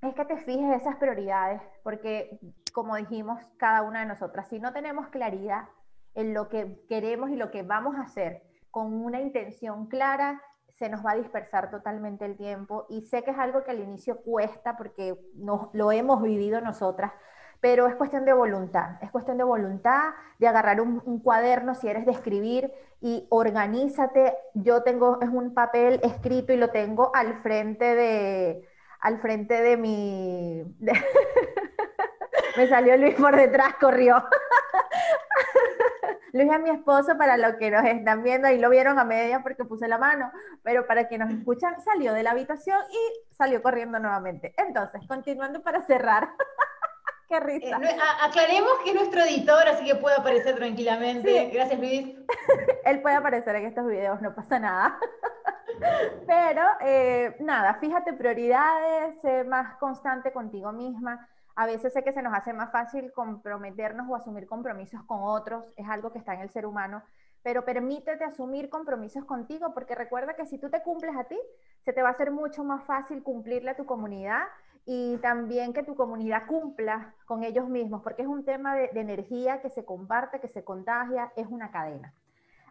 es 0.02 0.14
que 0.14 0.26
te 0.26 0.38
fijes 0.38 0.82
esas 0.82 0.98
prioridades, 0.98 1.62
porque 1.84 2.40
como 2.74 2.96
dijimos 2.96 3.42
cada 3.58 3.82
una 3.82 4.02
de 4.02 4.06
nosotras, 4.06 4.48
si 4.48 4.60
no 4.60 4.72
tenemos 4.72 5.08
claridad 5.08 5.70
en 6.14 6.34
lo 6.34 6.50
que 6.50 6.86
queremos 6.88 7.32
y 7.32 7.36
lo 7.36 7.50
que 7.50 7.64
vamos 7.64 7.96
a 7.96 8.02
hacer 8.02 8.44
con 8.70 8.94
una 8.94 9.20
intención 9.20 9.88
clara, 9.88 10.42
se 10.78 10.90
nos 10.90 11.06
va 11.06 11.12
a 11.12 11.16
dispersar 11.16 11.72
totalmente 11.72 12.26
el 12.26 12.38
tiempo 12.38 12.86
y 12.90 13.02
sé 13.02 13.24
que 13.24 13.32
es 13.32 13.40
algo 13.40 13.64
que 13.64 13.72
al 13.72 13.80
inicio 13.80 14.18
cuesta 14.22 14.78
porque 14.78 15.18
no, 15.34 15.72
lo 15.74 15.92
hemos 15.92 16.22
vivido 16.22 16.62
nosotras, 16.62 17.12
pero 17.60 17.88
es 17.88 17.96
cuestión 17.96 18.26
de 18.26 18.34
voluntad, 18.34 19.02
es 19.02 19.10
cuestión 19.10 19.38
de 19.38 19.44
voluntad, 19.44 20.14
de 20.38 20.48
agarrar 20.48 20.80
un, 20.80 21.20
cuaderno 21.22 21.74
si 21.74 21.88
eres 21.88 22.06
de 22.06 22.12
escribir 22.12 22.72
y 23.02 23.26
organízate. 23.30 24.36
Yo 24.54 24.84
tengo, 24.84 25.20
es 25.22 25.30
un 25.30 25.56
papel 25.56 26.00
escrito 26.04 26.54
y 26.54 26.58
lo 26.58 26.70
tengo 26.70 27.12
al 27.16 27.42
frente 27.42 27.96
de, 27.96 28.68
al 29.00 29.20
frente 29.20 29.62
de 29.62 29.78
mi... 29.78 30.64
Me 32.58 32.68
salió 32.68 32.98
Luis 32.98 33.16
por 33.16 33.36
detrás, 33.36 33.76
corrió. 33.80 34.24
Luis 36.34 36.52
es 36.52 36.60
mi 36.60 36.70
esposo 36.70 37.18
para 37.18 37.38
los 37.38 37.56
que 37.56 37.72
nos 37.72 37.86
están 37.86 38.24
viendo, 38.24 38.50
y 38.50 38.58
lo 38.58 38.70
vieron 38.70 39.00
a 39.00 39.04
media 39.04 39.42
porque 39.42 39.66
puse 39.66 39.88
la 39.88 39.98
mano, 39.98 40.32
pero 40.64 40.86
para 40.86 41.08
quienes 41.08 41.30
nos 41.30 41.38
escuchan, 41.38 41.80
salió 41.82 42.14
de 42.14 42.24
la 42.24 42.32
habitación 42.32 42.80
y 42.92 43.36
salió 43.36 43.62
corriendo 43.62 44.00
nuevamente. 44.00 44.54
Entonces, 44.58 45.02
continuando 45.08 45.62
para 45.62 45.82
cerrar. 45.84 46.30
Qué 47.28 47.40
risa. 47.42 47.78
Eh, 47.84 47.98
aclaremos 48.22 48.72
que 48.86 48.92
es 48.92 48.96
nuestro 48.96 49.22
editor, 49.22 49.68
así 49.68 49.84
que 49.84 49.96
puede 49.96 50.16
aparecer 50.16 50.56
tranquilamente. 50.56 51.50
Gracias, 51.54 51.78
Luis. 51.78 52.16
Él 52.86 53.02
puede 53.02 53.16
aparecer 53.16 53.54
en 53.58 53.66
estos 53.66 53.86
videos, 53.86 54.22
no 54.22 54.34
pasa 54.34 54.60
nada. 54.60 54.98
Pero 56.26 56.64
eh, 56.82 57.36
nada, 57.40 57.76
fíjate 57.76 58.14
prioridades, 58.14 59.20
sé 59.22 59.44
más 59.44 59.76
constante 59.76 60.32
contigo 60.32 60.72
misma 60.72 61.28
a 61.58 61.66
veces 61.66 61.92
sé 61.92 62.04
que 62.04 62.14
se 62.14 62.22
nos 62.22 62.36
hace 62.36 62.54
más 62.54 62.72
fácil 62.72 63.12
comprometernos 63.14 64.08
o 64.08 64.16
asumir 64.16 64.46
compromisos 64.46 65.02
con 65.08 65.22
otros, 65.24 65.66
es 65.76 65.90
algo 65.90 66.12
que 66.12 66.20
está 66.20 66.36
en 66.36 66.42
el 66.42 66.52
ser 66.52 66.68
humano, 66.68 67.02
pero 67.42 67.66
permítete 67.66 68.24
asumir 68.24 68.70
compromisos 68.70 69.26
contigo, 69.26 69.74
porque 69.74 69.96
recuerda 69.96 70.36
que 70.36 70.46
si 70.46 70.60
tú 70.60 70.70
te 70.70 70.84
cumples 70.84 71.16
a 71.16 71.24
ti, 71.24 71.38
se 71.84 71.94
te 71.94 72.04
va 72.04 72.10
a 72.10 72.12
hacer 72.12 72.30
mucho 72.30 72.64
más 72.64 72.84
fácil 72.84 73.24
cumplirle 73.24 73.72
a 73.72 73.76
tu 73.76 73.88
comunidad 73.88 74.44
y 74.86 75.18
también 75.18 75.74
que 75.74 75.82
tu 75.82 75.96
comunidad 75.96 76.46
cumpla 76.46 77.16
con 77.26 77.44
ellos 77.44 77.68
mismos, 77.68 78.04
porque 78.04 78.22
es 78.22 78.28
un 78.28 78.46
tema 78.46 78.76
de, 78.76 78.90
de 78.90 79.00
energía 79.02 79.60
que 79.60 79.72
se 79.72 79.84
comparte, 79.84 80.40
que 80.40 80.50
se 80.50 80.64
contagia, 80.64 81.34
es 81.36 81.48
una 81.48 81.72
cadena. 81.72 82.14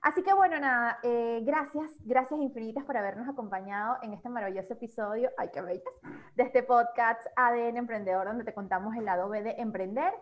Así 0.06 0.22
que 0.22 0.32
bueno, 0.32 0.60
nada, 0.60 1.00
eh, 1.02 1.40
gracias, 1.42 1.90
gracias 2.04 2.40
infinitas 2.40 2.84
por 2.84 2.96
habernos 2.96 3.28
acompañado 3.28 3.96
en 4.02 4.12
este 4.12 4.28
maravilloso 4.28 4.74
episodio, 4.74 5.32
ay 5.36 5.50
qué 5.52 5.60
bellas, 5.60 5.82
de 6.36 6.44
este 6.44 6.62
podcast 6.62 7.26
ADN 7.34 7.76
Emprendedor, 7.76 8.24
donde 8.24 8.44
te 8.44 8.54
contamos 8.54 8.94
el 8.94 9.04
lado 9.04 9.28
B 9.28 9.42
de 9.42 9.56
emprender. 9.58 10.14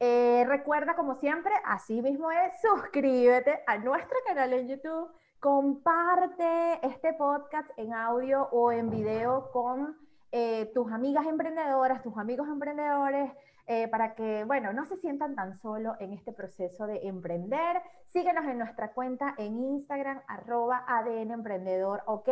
Eh, 0.00 0.46
recuerda, 0.48 0.96
como 0.96 1.16
siempre, 1.16 1.52
así 1.66 2.00
mismo 2.00 2.30
es, 2.30 2.58
suscríbete 2.62 3.62
a 3.66 3.76
nuestro 3.76 4.16
canal 4.26 4.54
en 4.54 4.68
YouTube, 4.68 5.12
comparte 5.38 6.80
este 6.86 7.12
podcast 7.12 7.68
en 7.76 7.92
audio 7.92 8.48
o 8.52 8.72
en 8.72 8.88
video 8.88 9.50
con 9.52 9.98
eh, 10.38 10.70
tus 10.74 10.92
amigas 10.92 11.24
emprendedoras, 11.24 12.02
tus 12.02 12.18
amigos 12.18 12.46
emprendedores, 12.46 13.32
eh, 13.66 13.88
para 13.88 14.14
que, 14.14 14.44
bueno, 14.44 14.70
no 14.74 14.84
se 14.84 14.98
sientan 14.98 15.34
tan 15.34 15.58
solo 15.60 15.94
en 15.98 16.12
este 16.12 16.30
proceso 16.30 16.86
de 16.86 17.08
emprender. 17.08 17.80
Síguenos 18.08 18.44
en 18.44 18.58
nuestra 18.58 18.92
cuenta 18.92 19.34
en 19.38 19.58
Instagram, 19.58 20.20
arroba 20.28 20.84
ADN 20.86 21.30
Emprendedor, 21.30 22.02
¿ok? 22.04 22.28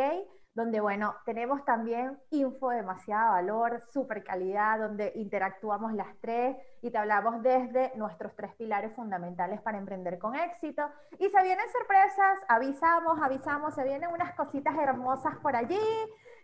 Donde, 0.53 0.81
bueno, 0.81 1.15
tenemos 1.25 1.65
también 1.65 2.19
info 2.31 2.69
de 2.69 2.77
demasiado 2.77 3.33
valor, 3.33 3.83
super 3.91 4.23
calidad, 4.23 4.81
donde 4.81 5.13
interactuamos 5.15 5.95
las 5.95 6.15
tres 6.21 6.59
y 6.83 6.91
te 6.91 6.99
hablamos 6.99 7.43
desde 7.43 7.91
nuestros 7.97 8.37
tres 8.37 8.55
pilares 8.57 8.95
fundamentales 8.95 9.63
para 9.63 9.79
emprender 9.79 10.19
con 10.19 10.35
éxito. 10.35 10.83
Y 11.19 11.31
se 11.31 11.43
vienen 11.43 11.65
sorpresas, 11.73 12.39
avisamos, 12.49 13.19
avisamos, 13.23 13.75
se 13.75 13.83
vienen 13.83 14.11
unas 14.13 14.35
cositas 14.35 14.77
hermosas 14.77 15.37
por 15.39 15.57
allí 15.57 15.81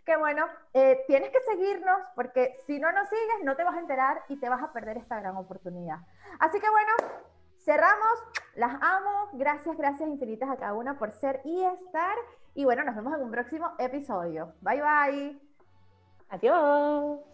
que 0.05 0.17
bueno, 0.17 0.47
eh, 0.73 1.03
tienes 1.07 1.29
que 1.31 1.39
seguirnos 1.41 1.99
porque 2.15 2.57
si 2.65 2.79
no 2.79 2.91
nos 2.91 3.07
sigues 3.09 3.43
no 3.43 3.55
te 3.55 3.63
vas 3.63 3.75
a 3.75 3.79
enterar 3.79 4.23
y 4.27 4.39
te 4.39 4.49
vas 4.49 4.63
a 4.63 4.73
perder 4.73 4.97
esta 4.97 5.19
gran 5.19 5.37
oportunidad. 5.37 5.97
Así 6.39 6.59
que 6.59 6.69
bueno, 6.69 6.91
cerramos, 7.59 8.23
las 8.55 8.73
amo, 8.81 9.29
gracias, 9.33 9.77
gracias 9.77 10.09
infinitas 10.09 10.49
a 10.49 10.57
cada 10.57 10.73
una 10.73 10.97
por 10.97 11.11
ser 11.11 11.41
y 11.43 11.63
estar 11.63 12.15
y 12.53 12.65
bueno, 12.65 12.83
nos 12.83 12.95
vemos 12.95 13.13
en 13.15 13.23
un 13.23 13.31
próximo 13.31 13.71
episodio. 13.77 14.53
Bye 14.61 14.81
bye. 14.81 15.41
Adiós. 16.29 17.30